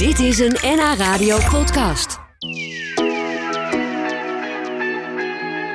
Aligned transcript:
Dit 0.00 0.18
is 0.18 0.38
een 0.38 0.56
NH 0.62 0.94
Radio 0.98 1.38
podcast. 1.50 2.18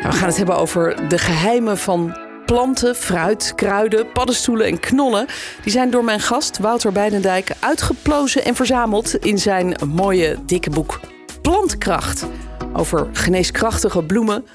we 0.02 0.12
gaan 0.12 0.28
het 0.28 0.38
hebben 0.38 0.58
over 0.58 1.10
de 1.10 1.18
geheimen 1.18 1.78
van 1.78 2.18
planten, 2.46 2.96
fruit, 2.96 3.54
kruiden, 3.56 4.12
paddenstoelen 4.12 4.68
en 4.68 4.80
knollen. 4.80 5.28
Die 5.64 5.72
zijn 5.72 5.90
door 5.90 6.04
mijn 6.04 6.20
gast 6.20 6.58
Wouter 6.58 6.92
Beidendijk 6.92 7.52
uitgeplozen 7.60 8.46
en 8.46 8.56
verzameld 8.56 9.16
in 9.16 9.40
zijn 9.40 9.76
mooie 9.88 10.38
dikke 10.46 10.70
boek 10.70 11.00
Plantkracht. 11.42 12.26
Over 12.74 13.10
geneeskrachtige 13.14 14.04
bloemen, 14.04 14.46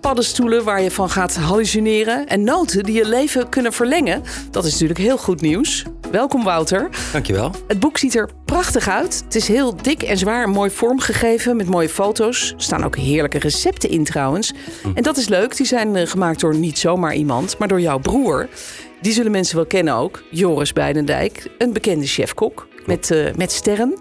paddenstoelen 0.00 0.64
waar 0.64 0.82
je 0.82 0.90
van 0.90 1.10
gaat 1.10 1.36
hallucineren 1.36 2.26
en 2.26 2.44
noten 2.44 2.82
die 2.82 2.94
je 2.94 3.08
leven 3.08 3.48
kunnen 3.48 3.72
verlengen. 3.72 4.22
Dat 4.50 4.64
is 4.64 4.72
natuurlijk 4.72 5.00
heel 5.00 5.18
goed 5.18 5.40
nieuws. 5.40 5.84
Welkom 6.16 6.44
Wouter. 6.44 6.88
Dankjewel. 7.12 7.50
Het 7.66 7.80
boek 7.80 7.98
ziet 7.98 8.14
er 8.14 8.28
prachtig 8.44 8.88
uit. 8.88 9.22
Het 9.24 9.34
is 9.34 9.48
heel 9.48 9.76
dik 9.76 10.02
en 10.02 10.18
zwaar, 10.18 10.48
mooi 10.48 10.70
vormgegeven 10.70 11.56
met 11.56 11.68
mooie 11.68 11.88
foto's. 11.88 12.52
Er 12.52 12.62
staan 12.62 12.84
ook 12.84 12.96
heerlijke 12.96 13.38
recepten 13.38 13.90
in 13.90 14.04
trouwens. 14.04 14.52
En 14.94 15.02
dat 15.02 15.16
is 15.16 15.28
leuk, 15.28 15.56
die 15.56 15.66
zijn 15.66 15.96
eh, 15.96 16.06
gemaakt 16.06 16.40
door 16.40 16.54
niet 16.54 16.78
zomaar 16.78 17.14
iemand, 17.14 17.58
maar 17.58 17.68
door 17.68 17.80
jouw 17.80 17.98
broer. 17.98 18.48
Die 19.00 19.12
zullen 19.12 19.30
mensen 19.30 19.56
wel 19.56 19.66
kennen 19.66 19.94
ook, 19.94 20.22
Joris 20.30 20.72
Beidendijk, 20.72 21.50
een 21.58 21.72
bekende 21.72 22.06
chefkok 22.06 22.68
met, 22.86 23.10
uh, 23.10 23.34
met 23.34 23.52
sterren. 23.52 23.98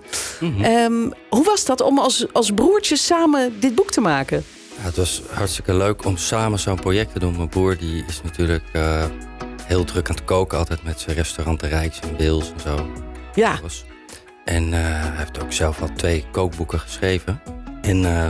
Ehm, 0.61 1.09
hoe 1.29 1.43
was 1.43 1.65
dat 1.65 1.81
om 1.81 1.99
als, 1.99 2.25
als 2.33 2.51
broertjes 2.51 3.05
samen 3.05 3.59
dit 3.59 3.75
boek 3.75 3.91
te 3.91 4.01
maken? 4.01 4.43
Ja, 4.77 4.83
het 4.83 4.95
was 4.95 5.21
hartstikke 5.29 5.73
leuk 5.73 6.05
om 6.05 6.17
samen 6.17 6.59
zo'n 6.59 6.79
project 6.79 7.13
te 7.13 7.19
doen. 7.19 7.35
Mijn 7.35 7.49
broer 7.49 7.77
die 7.77 8.03
is 8.07 8.21
natuurlijk 8.23 8.63
eh, 8.73 9.03
heel 9.65 9.83
druk 9.83 10.09
aan 10.09 10.15
het 10.15 10.25
koken, 10.25 10.57
altijd 10.57 10.83
met 10.83 10.99
zijn 10.99 11.15
restaurant 11.15 11.59
de 11.59 11.67
Rijks 11.67 11.99
en 11.99 12.17
Wils 12.17 12.51
en 12.51 12.59
zo. 12.59 12.91
Ja. 13.35 13.59
En 14.45 14.73
eh, 14.73 14.79
hij 14.81 15.17
heeft 15.17 15.43
ook 15.43 15.51
zelf 15.51 15.81
al 15.81 15.93
twee 15.93 16.25
kookboeken 16.31 16.79
geschreven. 16.79 17.41
En 17.81 18.05
eh, 18.05 18.27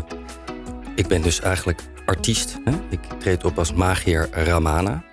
ik 0.95 1.07
ben 1.07 1.21
dus 1.21 1.39
eigenlijk 1.39 1.81
artiest. 2.05 2.57
Hè? 2.63 2.71
Ik 2.89 2.99
treed 3.19 3.43
op 3.43 3.57
als 3.57 3.73
magier 3.73 4.29
Ramana. 4.31 5.03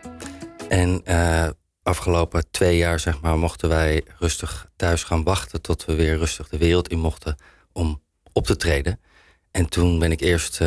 En 0.69 1.03
afgelopen 1.83 2.50
twee 2.50 2.77
jaar 2.77 3.00
zeg 3.00 3.20
maar, 3.20 3.39
mochten 3.39 3.69
wij 3.69 4.05
rustig 4.19 4.70
thuis 4.77 5.05
gaan 5.05 5.23
wachten... 5.23 5.62
tot 5.62 5.84
we 5.84 5.95
weer 5.95 6.17
rustig 6.19 6.48
de 6.48 6.59
wereld 6.59 6.89
in 6.89 6.98
mochten 6.98 7.37
om 7.73 8.03
op 8.33 8.47
te 8.47 8.56
treden. 8.56 9.00
En 9.50 9.69
toen 9.69 9.98
ben 9.98 10.12
ik 10.12 10.20
eerst 10.20 10.61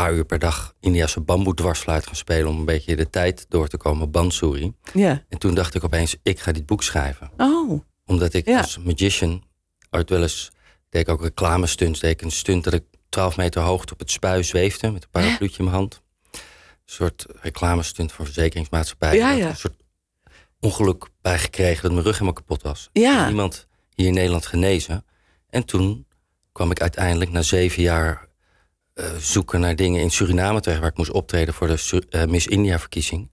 paar 0.00 0.14
uur 0.14 0.24
per 0.24 0.38
dag 0.38 0.74
Indiase 0.80 1.20
bamboe 1.20 1.54
dwarsfluit 1.54 2.06
gaan 2.06 2.16
spelen... 2.16 2.48
om 2.48 2.58
een 2.58 2.64
beetje 2.64 2.96
de 2.96 3.10
tijd 3.10 3.46
door 3.48 3.68
te 3.68 3.76
komen, 3.76 4.10
bansuri. 4.10 4.72
Ja. 4.92 5.24
En 5.28 5.38
toen 5.38 5.54
dacht 5.54 5.74
ik 5.74 5.84
opeens, 5.84 6.16
ik 6.22 6.40
ga 6.40 6.52
dit 6.52 6.66
boek 6.66 6.82
schrijven. 6.82 7.30
Oh. 7.36 7.80
Omdat 8.06 8.32
ik 8.32 8.48
als 8.48 8.78
magician 8.78 9.44
ooit 9.90 10.10
wel 10.10 10.22
eens... 10.22 10.50
deed 10.88 11.02
ik 11.02 11.08
ook 11.08 11.22
reclame 11.22 11.66
stunts. 11.66 12.00
Deed 12.00 12.10
ik 12.10 12.22
een 12.22 12.30
stunt 12.30 12.64
dat 12.64 12.72
ik 12.72 12.84
12 13.08 13.36
meter 13.36 13.62
hoogte 13.62 13.92
op 13.92 13.98
het 13.98 14.10
spui 14.10 14.44
zweefde... 14.44 14.90
met 14.90 15.02
een 15.02 15.10
parapluutje 15.10 15.58
in 15.58 15.64
mijn 15.64 15.76
hand. 15.76 16.02
Een 16.32 16.40
soort 16.84 17.26
reclamestunt 17.40 18.12
voor 18.12 18.24
verzekeringsmaatschappij. 18.24 19.16
Ja, 19.16 19.30
ja. 19.30 19.48
Een 19.48 19.56
soort 19.56 19.76
ongeluk 20.60 21.08
bijgekregen 21.20 21.82
dat 21.82 21.92
mijn 21.92 22.04
rug 22.04 22.14
helemaal 22.14 22.32
kapot 22.32 22.62
was. 22.62 22.88
Ja. 22.92 23.28
Iemand 23.28 23.66
hier 23.94 24.06
in 24.06 24.14
Nederland 24.14 24.46
genezen. 24.46 25.04
En 25.48 25.64
toen 25.64 26.06
kwam 26.52 26.70
ik 26.70 26.80
uiteindelijk 26.80 27.30
na 27.30 27.42
zeven 27.42 27.82
jaar 27.82 28.25
zoeken 29.18 29.60
naar 29.60 29.76
dingen 29.76 30.00
in 30.00 30.10
Suriname 30.10 30.60
terecht... 30.60 30.80
waar 30.80 30.90
ik 30.90 30.96
moest 30.96 31.10
optreden 31.10 31.54
voor 31.54 31.66
de 31.66 32.02
uh, 32.10 32.24
Miss 32.24 32.46
India-verkiezing. 32.46 33.30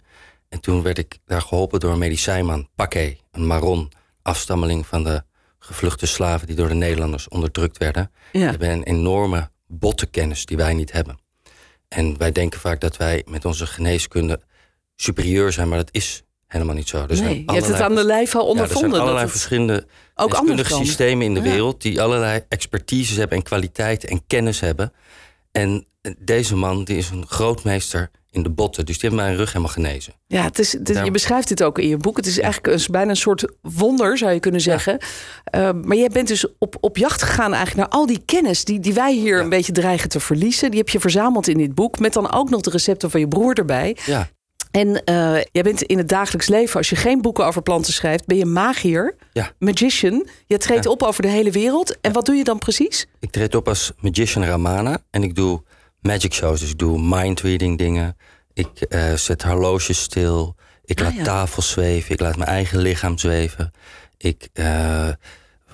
En 0.50 0.60
toen 0.60 0.82
werd 0.82 0.98
ik 0.98 1.18
daar 1.26 1.42
geholpen 1.42 1.80
door 1.80 1.92
een 1.92 1.98
medicijnman, 1.98 2.70
Paké, 2.76 3.16
een 3.32 3.48
Maron... 3.48 3.92
afstammeling 4.22 4.88
van 4.88 5.04
de 5.04 5.24
gevluchte 5.60 6.06
slaven 6.06 6.48
die 6.48 6.56
door 6.56 6.68
de 6.68 6.74
Nederlanders 6.74 7.28
onderdrukt 7.28 7.78
werden. 7.78 8.12
Ja. 8.32 8.40
Die 8.40 8.50
hebben 8.50 8.70
een 8.70 8.84
enorme 8.84 9.50
bottenkennis 9.68 10.46
die 10.46 10.58
wij 10.58 10.74
niet 10.74 10.92
hebben. 10.92 11.20
En 11.88 12.18
wij 12.18 12.32
denken 12.32 12.60
vaak 12.60 12.82
dat 12.82 12.98
wij 12.98 13.26
met 13.30 13.46
onze 13.46 13.66
geneeskunde 13.66 14.42
superieur 14.96 15.52
zijn... 15.52 15.68
maar 15.68 15.78
dat 15.78 15.90
is 15.92 16.24
helemaal 16.48 16.76
niet 16.76 16.88
zo. 16.88 17.06
Dus 17.06 17.20
nee, 17.20 17.44
je 17.46 17.52
hebt 17.52 17.68
het 17.68 17.82
aan 17.82 17.96
de 17.96 18.06
lijf 18.06 18.36
al 18.36 18.48
ondervonden. 18.48 18.90
Ja, 18.90 18.96
er 18.96 18.96
zijn 18.96 19.08
allerlei 19.08 19.30
verschillende 19.30 19.88
ook 20.16 20.42
systemen 20.64 21.26
in 21.26 21.34
de 21.34 21.42
wereld... 21.42 21.82
die 21.82 22.02
allerlei 22.02 22.46
expertises 22.50 23.18
hebben 23.18 23.38
en 23.38 23.44
kwaliteiten 23.44 24.10
en 24.10 24.24
kennis 24.28 24.60
hebben... 24.60 24.94
En 25.54 25.86
deze 26.20 26.56
man 26.56 26.84
die 26.84 26.98
is 26.98 27.10
een 27.10 27.28
grootmeester 27.28 28.10
in 28.30 28.44
de 28.44 28.50
botten. 28.50 28.86
Dus 28.86 29.00
die 29.00 29.10
heeft 29.10 29.22
mijn 29.22 29.36
rug 29.36 29.48
helemaal 29.48 29.74
genezen. 29.74 30.14
Ja, 30.28 30.44
het 30.44 30.60
is, 30.60 30.72
je 30.84 31.12
beschrijft 31.12 31.48
dit 31.48 31.64
ook 31.64 31.80
in 31.80 31.88
je 31.88 31.98
boek. 31.98 32.18
Het 32.18 32.26
is 32.26 32.40
eigenlijk 32.40 32.80
een, 32.80 32.86
bijna 32.92 33.10
een 33.10 33.16
soort 33.16 33.46
wonder, 33.62 34.18
zou 34.18 34.32
je 34.32 34.40
kunnen 34.40 34.62
zeggen. 34.62 34.98
Uh, 35.56 35.72
maar 35.84 35.98
jij 35.98 36.10
bent 36.10 36.28
dus 36.28 36.46
op, 36.58 36.78
op 36.80 36.98
jacht 36.98 37.22
gegaan 37.22 37.54
eigenlijk 37.54 37.76
naar 37.76 38.00
al 38.00 38.06
die 38.06 38.22
kennis... 38.26 38.66
die, 38.66 38.80
die 38.80 38.94
wij 38.94 39.14
hier 39.14 39.40
een 39.40 39.50
beetje 39.50 39.72
dreigen 39.72 40.10
te 40.10 40.20
verliezen. 40.20 40.70
Die 40.70 40.80
heb 40.80 40.90
je 40.90 41.00
verzameld 41.00 41.48
in 41.48 41.58
dit 41.58 41.76
boek. 41.76 42.00
Met 42.00 42.14
dan 42.14 42.32
ook 42.32 42.50
nog 42.50 42.62
de 42.62 42.70
recepten 42.70 43.12
van 43.12 43.20
je 43.20 43.28
broer 43.28 43.54
erbij. 43.54 43.98
Ja. 44.06 44.30
En 44.74 44.88
uh, 44.88 45.42
jij 45.52 45.64
bent 45.64 45.82
in 45.82 45.98
het 45.98 46.10
dagelijks 46.10 46.48
leven, 46.48 46.78
als 46.78 46.90
je 46.90 46.96
geen 46.96 47.22
boeken 47.22 47.46
over 47.46 47.62
planten 47.62 47.94
schrijft, 47.94 48.26
ben 48.26 48.38
je 48.38 48.46
magier, 48.46 49.16
ja. 49.34 49.52
magician. 49.60 50.28
Je 50.46 50.58
treedt 50.58 50.86
op 50.86 51.04
over 51.04 51.22
de 51.22 51.28
hele 51.28 51.52
wereld. 51.52 52.00
En 52.02 52.12
wat 52.12 52.26
doe 52.26 52.36
je 52.36 52.44
dan 52.44 52.58
precies? 52.60 53.08
Ik 53.20 53.32
treed 53.32 53.56
op 53.56 53.68
als 53.68 53.92
magician 54.00 54.44
Ramana 54.44 54.98
en 55.10 55.24
ik 55.24 55.36
doe 55.36 55.64
magic 56.02 56.34
shows. 56.34 56.60
Dus 56.60 56.70
ik 56.70 56.78
doe 56.78 57.02
mind 57.02 57.42
reading 57.42 57.78
dingen. 57.78 58.18
Ik 58.54 58.86
uh, 58.90 59.14
zet 59.14 59.44
horloges 59.44 60.02
stil. 60.02 60.56
Ik 60.86 61.02
Ah, 61.02 61.16
laat 61.16 61.26
tafels 61.26 61.70
zweven. 61.70 62.12
Ik 62.12 62.20
laat 62.20 62.38
mijn 62.38 62.50
eigen 62.50 62.78
lichaam 62.78 63.18
zweven. 63.18 63.72
Ik 64.18 64.50
uh, 64.54 65.10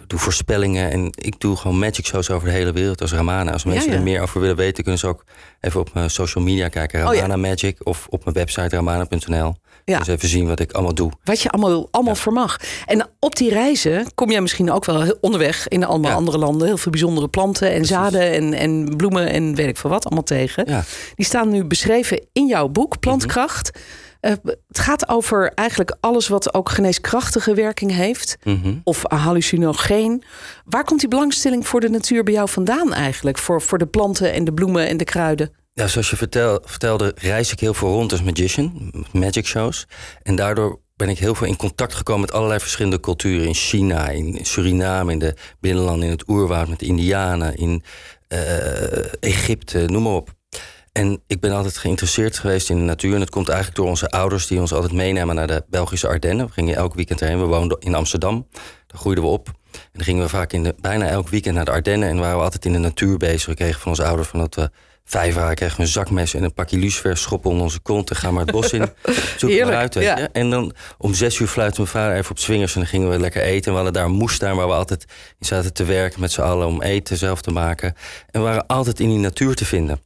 doe 0.10 0.20
voorspellingen 0.20 0.92
en 0.92 1.10
ik 1.16 1.40
doe 1.40 1.56
gewoon 1.56 1.80
magic 1.80 2.06
shows 2.06 2.30
over 2.30 2.48
de 2.48 2.54
hele 2.54 2.72
wereld 2.72 3.02
als 3.02 3.12
Ramana. 3.14 3.52
Als 3.52 3.64
mensen 3.64 3.86
Ja, 3.86 3.92
ja. 3.92 3.98
er 3.98 4.04
meer 4.04 4.22
over 4.22 4.42
willen 4.42 4.56
weten, 4.56 4.84
kunnen 4.84 5.00
ze 5.00 5.08
ook 5.08 5.26
even 5.62 5.80
op 5.80 5.94
mijn 5.94 6.10
social 6.10 6.44
media 6.44 6.68
kijken. 6.68 7.08
Oh, 7.08 7.14
ja. 7.14 7.22
Ramana 7.22 7.48
Magic 7.48 7.78
of 7.84 8.08
op 8.10 8.24
mijn 8.24 8.36
website 8.36 8.76
ramana.nl. 8.76 9.56
Ja. 9.90 9.98
Dus 9.98 10.08
even 10.08 10.30
zien 10.30 10.48
wat 10.48 10.60
ik 10.60 10.72
allemaal 10.72 10.94
doe. 10.94 11.12
Wat 11.24 11.42
je 11.42 11.50
allemaal, 11.50 11.88
allemaal 11.92 12.16
vermag. 12.16 12.58
En 12.86 13.08
op 13.20 13.36
die 13.36 13.50
reizen 13.50 14.14
kom 14.16 14.32
jij 14.32 14.42
misschien 14.42 14.72
ook 14.72 14.86
wel 14.86 15.18
onderweg 15.22 15.68
in 15.68 15.84
allemaal 15.86 16.10
Ja. 16.12 16.16
andere 16.18 16.38
landen. 16.38 16.68
Heel 16.68 16.78
veel 16.78 16.92
bijzondere 16.92 17.28
planten 17.28 17.72
en 17.72 17.86
zaden 17.86 18.32
en, 18.34 18.54
en 18.54 18.94
bloemen 18.98 19.30
en 19.30 19.56
weet 19.56 19.68
ik 19.68 19.78
veel 19.78 19.90
wat 19.90 20.06
allemaal 20.06 20.24
tegen. 20.24 20.64
Ja. 20.68 20.84
Die 21.16 21.26
staan 21.26 21.50
nu 21.50 21.64
beschreven 21.64 22.28
in 22.34 22.48
jouw 22.48 22.68
boek, 22.68 23.00
Plantkracht. 23.00 23.72
Mhm. 23.74 23.84
Eh, 24.20 24.32
het 24.68 24.80
gaat 24.80 25.10
over 25.10 25.52
eigenlijk 25.56 25.98
alles 26.00 26.28
wat 26.28 26.54
ook 26.54 26.70
geneeskrachtige 26.70 27.54
werking 27.54 27.92
heeft. 27.92 28.38
Mhm. 28.44 28.74
Of 28.84 29.04
hallucinogeen. 29.08 30.24
Waar 30.66 30.84
komt 30.84 31.00
die 31.00 31.10
belangstelling 31.10 31.68
voor 31.68 31.80
de 31.80 31.90
natuur 31.90 32.24
bij 32.24 32.34
jou 32.34 32.50
vandaan 32.50 32.94
eigenlijk? 32.94 33.38
Voor, 33.38 33.62
voor 33.62 33.78
de 33.78 33.86
planten 33.86 34.34
en 34.34 34.44
de 34.44 34.54
bloemen 34.54 34.88
en 34.88 34.98
de 34.98 35.04
kruiden? 35.04 35.52
Ja, 35.74 35.88
zoals 35.88 36.10
je 36.10 36.16
vertel, 36.16 36.62
vertelde, 36.66 37.12
reis 37.16 37.52
ik 37.52 37.60
heel 37.60 37.74
veel 37.74 37.90
rond 37.90 38.12
als 38.12 38.24
magician, 38.24 38.94
magic 39.12 39.46
shows. 39.46 39.88
En 40.24 40.36
daardoor 40.36 40.80
ben 40.96 41.10
ik 41.10 41.20
heel 41.20 41.36
veel 41.36 41.48
in 41.48 41.56
contact 41.56 41.94
gekomen 41.94 42.22
met 42.22 42.32
allerlei 42.32 42.60
verschillende 42.60 43.00
culturen. 43.00 43.48
In 43.48 43.54
China, 43.54 44.10
in 44.10 44.46
Suriname, 44.46 45.12
in 45.12 45.20
de 45.20 45.36
binnenlanden, 45.60 46.06
in 46.06 46.12
het 46.12 46.30
oerwoud 46.30 46.68
met 46.68 46.80
de 46.80 46.86
Indianen, 46.86 47.56
in 47.56 47.84
eh, 48.28 49.14
Egypte, 49.24 49.86
noem 49.86 50.04
maar 50.04 50.14
op. 50.14 50.38
En 50.92 51.22
ik 51.28 51.40
ben 51.40 51.52
altijd 51.52 51.78
geïnteresseerd 51.78 52.38
geweest 52.40 52.70
in 52.70 52.78
de 52.78 52.84
natuur. 52.84 53.14
En 53.14 53.20
dat 53.20 53.30
komt 53.30 53.48
eigenlijk 53.48 53.78
door 53.78 53.88
onze 53.88 54.10
ouders 54.10 54.48
die 54.48 54.60
ons 54.60 54.74
altijd 54.74 54.92
meenamen 54.94 55.36
naar 55.36 55.48
de 55.48 55.64
Belgische 55.70 56.08
Ardennen. 56.08 56.46
We 56.46 56.52
gingen 56.52 56.76
elk 56.76 56.94
weekend 56.94 57.22
erheen. 57.22 57.40
We 57.40 57.46
woonden 57.46 57.80
in 57.80 57.96
Amsterdam. 57.96 58.48
Daar 58.88 59.00
groeiden 59.00 59.24
we 59.24 59.30
op. 59.30 59.48
En 59.72 59.80
dan 59.94 60.04
gingen 60.04 60.24
we 60.24 60.30
vaak 60.30 60.54
in 60.54 60.64
de, 60.64 60.76
bijna 60.82 61.08
elk 61.08 61.30
weekend 61.30 61.56
naar 61.56 61.66
de 61.66 61.72
Ardennen. 61.72 62.10
En 62.10 62.20
waren 62.20 62.38
we 62.38 62.44
altijd 62.44 62.66
in 62.66 62.74
de 62.74 62.80
natuur 62.80 63.18
bezig. 63.18 63.46
We 63.46 63.54
kregen 63.54 63.80
van 63.80 63.92
onze 63.92 64.06
ouders 64.06 64.28
van 64.28 64.40
dat 64.40 64.56
we 64.56 64.70
vijf 65.10 65.36
waren, 65.36 65.56
kregen 65.56 65.78
we 65.78 65.82
een 65.82 65.88
zakmes 65.88 66.34
en 66.34 66.44
een 66.44 66.54
pakje 66.54 66.78
lucifer 66.78 67.18
schoppen 67.18 67.50
onder 67.50 67.66
onze 67.66 67.80
kont. 67.80 68.10
En 68.10 68.16
gaan 68.16 68.34
maar 68.34 68.44
het 68.44 68.52
bos 68.52 68.74
in. 68.74 68.82
Zoek 69.38 69.50
Heerlijk, 69.50 69.66
maar 69.66 69.76
uit, 69.76 69.94
ja. 69.94 70.30
En 70.32 70.50
dan 70.50 70.74
om 70.98 71.14
zes 71.14 71.40
uur 71.40 71.48
fluitte 71.48 71.82
mijn 71.82 71.92
vader 71.92 72.18
even 72.18 72.32
op 72.32 72.40
swingers. 72.40 72.74
En 72.74 72.80
dan 72.80 72.90
gingen 72.90 73.10
we 73.10 73.20
lekker 73.20 73.42
eten. 73.42 73.66
En 73.66 73.70
we 73.70 73.76
hadden 73.76 73.94
daar 73.94 74.06
een 74.06 74.12
moestuin 74.12 74.56
waar 74.56 74.68
we 74.68 74.74
altijd 74.74 75.06
in 75.40 75.46
zaten 75.46 75.74
te 75.74 75.84
werken 75.84 76.20
met 76.20 76.32
z'n 76.32 76.42
allen 76.42 76.68
om 76.68 76.82
eten 76.82 77.18
zelf 77.18 77.42
te 77.42 77.52
maken. 77.52 77.94
En 78.32 78.42
we 78.42 78.48
waren 78.48 78.68
altijd 78.68 79.00
in 79.00 79.10
die 79.10 79.18
natuur 79.18 79.56
te 79.56 79.66
vinden. 79.66 80.02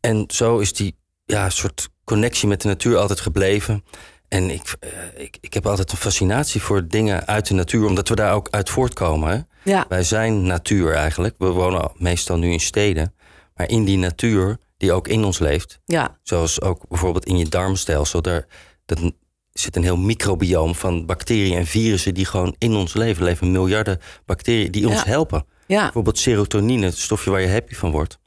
En 0.00 0.24
zo 0.28 0.58
is 0.58 0.72
die 0.72 0.96
ja, 1.24 1.50
soort 1.50 1.88
connectie 2.04 2.48
met 2.48 2.60
de 2.60 2.68
natuur 2.68 2.96
altijd 2.96 3.20
gebleven. 3.20 3.84
En 4.28 4.50
ik, 4.50 4.74
eh, 4.80 4.90
ik, 5.16 5.38
ik 5.40 5.54
heb 5.54 5.66
altijd 5.66 5.92
een 5.92 5.98
fascinatie 5.98 6.62
voor 6.62 6.88
dingen 6.88 7.26
uit 7.26 7.46
de 7.46 7.54
natuur, 7.54 7.86
omdat 7.86 8.08
we 8.08 8.14
daar 8.14 8.34
ook 8.34 8.48
uit 8.50 8.70
voortkomen. 8.70 9.30
Hè? 9.30 9.70
Ja. 9.72 9.86
Wij 9.88 10.02
zijn 10.02 10.42
natuur 10.42 10.94
eigenlijk. 10.94 11.34
We 11.38 11.46
wonen 11.46 11.90
meestal 11.96 12.38
nu 12.38 12.52
in 12.52 12.60
steden. 12.60 13.14
Maar 13.58 13.68
in 13.68 13.84
die 13.84 13.98
natuur 13.98 14.56
die 14.76 14.92
ook 14.92 15.08
in 15.08 15.24
ons 15.24 15.38
leeft, 15.38 15.80
Ja, 15.86 16.18
zoals 16.22 16.60
ook 16.60 16.88
bijvoorbeeld 16.88 17.24
in 17.24 17.38
je 17.38 17.48
darmstelsel, 17.48 18.22
daar 18.22 18.46
dat 18.86 19.12
zit 19.52 19.76
een 19.76 19.82
heel 19.82 19.96
microbioom 19.96 20.74
van 20.74 21.06
bacteriën 21.06 21.56
en 21.56 21.66
virussen 21.66 22.14
die 22.14 22.24
gewoon 22.24 22.54
in 22.58 22.74
ons 22.74 22.94
leven. 22.94 23.24
Leven 23.24 23.50
miljarden 23.52 23.98
bacteriën 24.26 24.70
die 24.70 24.88
ons 24.88 24.96
Ja. 25.02 25.04
helpen. 25.06 25.44
ja. 25.66 25.82
Bijvoorbeeld 25.82 26.18
serotonine, 26.18 26.84
het 26.86 26.98
stofje 26.98 27.30
waar 27.30 27.40
je 27.40 27.48
happy 27.48 27.74
van 27.74 27.90
wordt. 27.90 28.18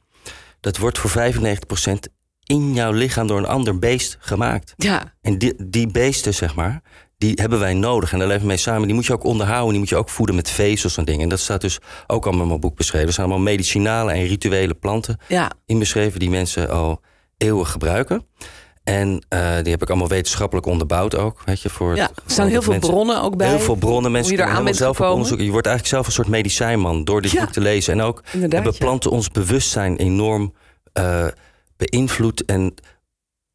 Dat 0.60 0.76
wordt 0.78 0.98
voor 0.98 1.10
95% 1.10 2.08
in 2.46 2.74
jouw 2.74 2.92
lichaam 2.92 3.26
door 3.26 3.38
een 3.38 3.46
ander 3.46 3.78
beest 3.78 4.16
gemaakt. 4.20 4.72
ja. 4.76 5.14
En 5.20 5.38
die, 5.38 5.54
die 5.66 5.86
beesten, 5.86 6.34
zeg 6.34 6.54
maar, 6.54 6.82
die 7.22 7.32
hebben 7.40 7.58
wij 7.58 7.74
nodig. 7.74 8.12
En 8.12 8.18
daar 8.18 8.26
leven 8.26 8.42
we 8.42 8.48
mee 8.48 8.56
samen. 8.56 8.86
Die 8.86 8.94
moet 8.94 9.06
je 9.06 9.12
ook 9.12 9.24
onderhouden. 9.24 9.70
Die 9.70 9.78
moet 9.78 9.88
je 9.88 9.96
ook 9.96 10.08
voeden 10.08 10.34
met 10.34 10.50
vezels 10.50 10.96
en 10.96 11.04
dingen. 11.04 11.20
En 11.22 11.28
dat 11.28 11.40
staat 11.40 11.60
dus 11.60 11.78
ook 12.06 12.24
allemaal 12.24 12.42
in 12.42 12.48
mijn 12.48 12.60
boek 12.60 12.76
beschreven. 12.76 13.06
Er 13.06 13.12
zijn 13.12 13.26
allemaal 13.26 13.44
medicinale 13.44 14.12
en 14.12 14.26
rituele 14.26 14.74
planten 14.74 15.18
Ja. 15.28 15.50
in 15.66 15.78
beschreven 15.78 16.20
die 16.20 16.30
mensen 16.30 16.70
al 16.70 17.00
eeuwen 17.36 17.66
gebruiken. 17.66 18.26
En 18.84 19.24
eh, 19.28 19.54
die 19.62 19.70
heb 19.72 19.82
ik 19.82 19.88
allemaal 19.88 20.08
wetenschappelijk 20.08 20.66
onderbouwd 20.66 21.16
ook. 21.16 21.42
Weet 21.44 21.60
je, 21.60 21.68
voor 21.68 21.96
Ja, 21.96 22.08
er 22.08 22.22
staan 22.26 22.48
heel 22.48 22.62
veel 22.62 22.72
mensen- 22.72 22.90
bronnen 22.90 23.22
ook 23.22 23.36
bij. 23.36 23.48
Heel 23.48 23.58
veel 23.60 23.74
bronnen. 23.74 24.12
Mensen 24.12 24.36
je 24.36 24.42
kunnen 24.42 24.64
bent 24.64 24.76
zelf 24.76 24.88
op 24.90 24.94
gekomen. 24.94 25.14
onderzoeken. 25.14 25.46
Je 25.46 25.52
wordt 25.52 25.66
eigenlijk 25.66 25.96
zelf 25.96 26.06
een 26.06 26.22
soort 26.22 26.28
medicijnman 26.36 27.04
door 27.04 27.22
dit 27.22 27.30
Ja. 27.30 27.40
boek 27.40 27.52
te 27.52 27.60
lezen. 27.60 27.92
En 27.92 28.00
ook 28.00 28.22
hebben 28.48 28.76
planten 28.78 29.10
ons 29.10 29.28
bewustzijn 29.28 29.96
enorm 29.96 30.54
eh, 30.92 31.26
beïnvloed. 31.76 32.44
En 32.44 32.74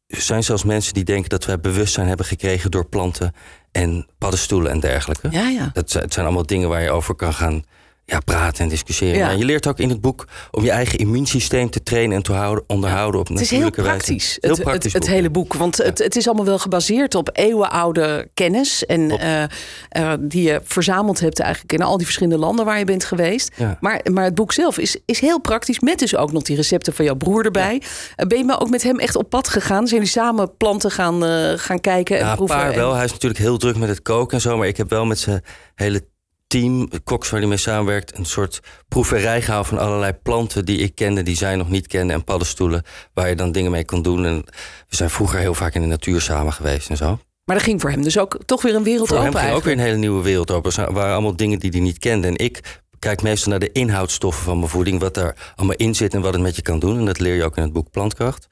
er 0.06 0.20
zijn 0.20 0.44
zelfs 0.44 0.64
mensen 0.64 0.94
die 0.94 1.04
denken 1.04 1.28
dat 1.28 1.44
wij 1.44 1.60
bewustzijn 1.60 2.06
hebben 2.08 2.26
gekregen 2.26 2.70
door 2.70 2.86
planten 2.86 3.32
en 3.72 4.06
paddenstoelen 4.18 4.72
en 4.72 4.80
dergelijke. 4.80 5.28
Ja, 5.30 5.48
ja. 5.48 5.70
Dat 5.72 5.92
het 5.92 6.12
zijn 6.12 6.26
allemaal 6.26 6.46
dingen 6.46 6.68
waar 6.68 6.82
je 6.82 6.90
over 6.90 7.14
kan 7.14 7.34
gaan 7.34 7.64
ja, 8.10 8.20
praten 8.20 8.62
en 8.64 8.68
discussiëren. 8.68 9.18
Ja. 9.18 9.30
Je 9.30 9.44
leert 9.44 9.66
ook 9.66 9.78
in 9.78 9.88
het 9.88 10.00
boek 10.00 10.26
om 10.50 10.64
je 10.64 10.70
eigen 10.70 10.98
immuunsysteem 10.98 11.70
te 11.70 11.82
trainen 11.82 12.16
en 12.16 12.22
te 12.22 12.32
houden, 12.32 12.64
onderhouden 12.66 13.20
op 13.20 13.28
Het 13.28 13.40
is 13.40 13.50
heel 13.50 13.60
natuurlijke 13.60 13.90
wijze. 13.90 14.04
praktisch, 14.06 14.38
Heel 14.40 14.50
het, 14.50 14.62
praktisch 14.62 14.92
het, 14.92 15.06
hele 15.06 15.30
boek. 15.30 15.54
Want 15.54 15.76
het, 15.76 15.98
het 15.98 16.16
is 16.16 16.26
allemaal 16.26 16.44
wel 16.44 16.58
gebaseerd 16.58 17.14
op 17.14 17.30
eeuwenoude 17.32 18.28
kennis. 18.34 18.86
En 18.86 19.10
eh, 19.18 19.42
eh, 19.88 20.12
die 20.20 20.42
je 20.42 20.60
verzameld 20.64 21.20
hebt 21.20 21.40
eigenlijk 21.40 21.72
in 21.72 21.82
al 21.82 21.96
die 21.96 22.06
verschillende 22.06 22.38
landen 22.38 22.64
waar 22.64 22.78
je 22.78 22.84
bent 22.84 23.04
geweest. 23.04 23.50
Ja. 23.56 23.76
Maar, 23.80 24.00
maar 24.12 24.24
het 24.24 24.34
boek 24.34 24.52
zelf 24.52 24.78
is, 24.78 24.96
is 25.04 25.20
heel 25.20 25.40
praktisch. 25.40 25.80
Met 25.80 25.98
dus 25.98 26.16
ook 26.16 26.32
nog 26.32 26.42
die 26.42 26.56
recepten 26.56 26.92
van 26.92 27.04
jouw 27.04 27.14
broer 27.16 27.44
erbij. 27.44 27.82
Eh, 28.16 28.26
Ben 28.26 28.38
je 28.38 28.44
maar 28.44 28.60
ook 28.60 28.70
met 28.70 28.82
hem 28.82 28.98
echt 28.98 29.16
op 29.16 29.30
pad 29.30 29.48
gegaan? 29.48 29.86
Zijn 29.86 30.00
jullie 30.00 30.06
samen 30.08 30.56
planten 30.56 30.90
gaan, 30.90 31.22
gaan 31.58 31.80
kijken 31.80 32.16
en 32.18 32.24
Ja, 32.24 32.30
een 32.30 32.36
proeven? 32.36 32.56
paar 32.56 32.70
En- 32.70 32.76
wel. 32.78 32.94
Hij 32.94 33.04
is 33.04 33.12
natuurlijk 33.12 33.40
heel 33.40 33.56
druk 33.58 33.76
met 33.76 33.88
het 33.88 34.02
koken 34.02 34.36
en 34.36 34.40
zo. 34.42 34.56
Maar 34.56 34.66
ik 34.66 34.76
heb 34.76 34.90
wel 34.90 35.04
met 35.06 35.18
zijn 35.18 35.42
hele 35.74 36.04
team, 36.48 36.90
de 36.90 36.98
koks 36.98 37.30
waar 37.30 37.40
hij 37.40 37.48
mee 37.48 37.58
samenwerkt... 37.58 38.18
een 38.18 38.24
soort 38.24 38.60
proeverij 38.88 39.42
gehouden 39.42 39.76
van 39.76 39.86
allerlei 39.86 40.12
planten 40.12 40.64
die 40.64 40.78
ik 40.78 40.94
kende... 40.94 41.22
die 41.22 41.36
zij 41.36 41.56
nog 41.56 41.70
niet 41.70 41.86
kende 41.86 42.12
en 42.12 42.24
paddenstoelen 42.24 42.82
waar 43.14 43.28
je 43.28 43.34
dan 43.34 43.52
dingen 43.52 43.70
mee 43.70 43.84
kon 43.84 44.02
doen. 44.02 44.24
En 44.24 44.44
we 44.88 44.96
zijn 44.96 45.10
vroeger 45.10 45.38
heel 45.38 45.54
vaak 45.54 45.74
in 45.74 45.80
de 45.80 45.86
natuur 45.86 46.20
samen 46.20 46.52
geweest 46.52 46.90
en 46.90 46.96
zo. 46.96 47.18
Maar 47.44 47.56
dat 47.56 47.64
ging 47.64 47.80
voor 47.80 47.90
hem 47.90 48.02
dus 48.02 48.18
ook 48.18 48.38
toch 48.46 48.62
weer 48.62 48.74
een 48.74 48.82
wereld 48.82 49.08
Voor 49.08 49.16
hem 49.16 49.26
open 49.26 49.40
ging 49.40 49.54
ook 49.54 49.64
weer 49.64 49.72
een 49.72 49.78
hele 49.78 49.96
nieuwe 49.96 50.22
wereld 50.22 50.50
open. 50.50 50.72
Er 50.76 50.92
waren 50.92 51.12
allemaal 51.12 51.36
dingen 51.36 51.58
die 51.58 51.70
hij 51.70 51.80
niet 51.80 51.98
kende. 51.98 52.26
En 52.26 52.36
ik 52.36 52.80
kijk 52.98 53.22
meestal 53.22 53.50
naar 53.50 53.60
de 53.60 53.72
inhoudstoffen 53.72 54.44
van 54.44 54.58
mijn 54.58 54.70
voeding... 54.70 55.00
wat 55.00 55.14
daar 55.14 55.52
allemaal 55.56 55.76
in 55.76 55.94
zit 55.94 56.14
en 56.14 56.20
wat 56.20 56.32
het 56.32 56.42
met 56.42 56.56
je 56.56 56.62
kan 56.62 56.78
doen. 56.78 56.98
En 56.98 57.04
dat 57.04 57.18
leer 57.18 57.34
je 57.34 57.44
ook 57.44 57.56
in 57.56 57.62
het 57.62 57.72
boek 57.72 57.90
Plantkracht. 57.90 58.48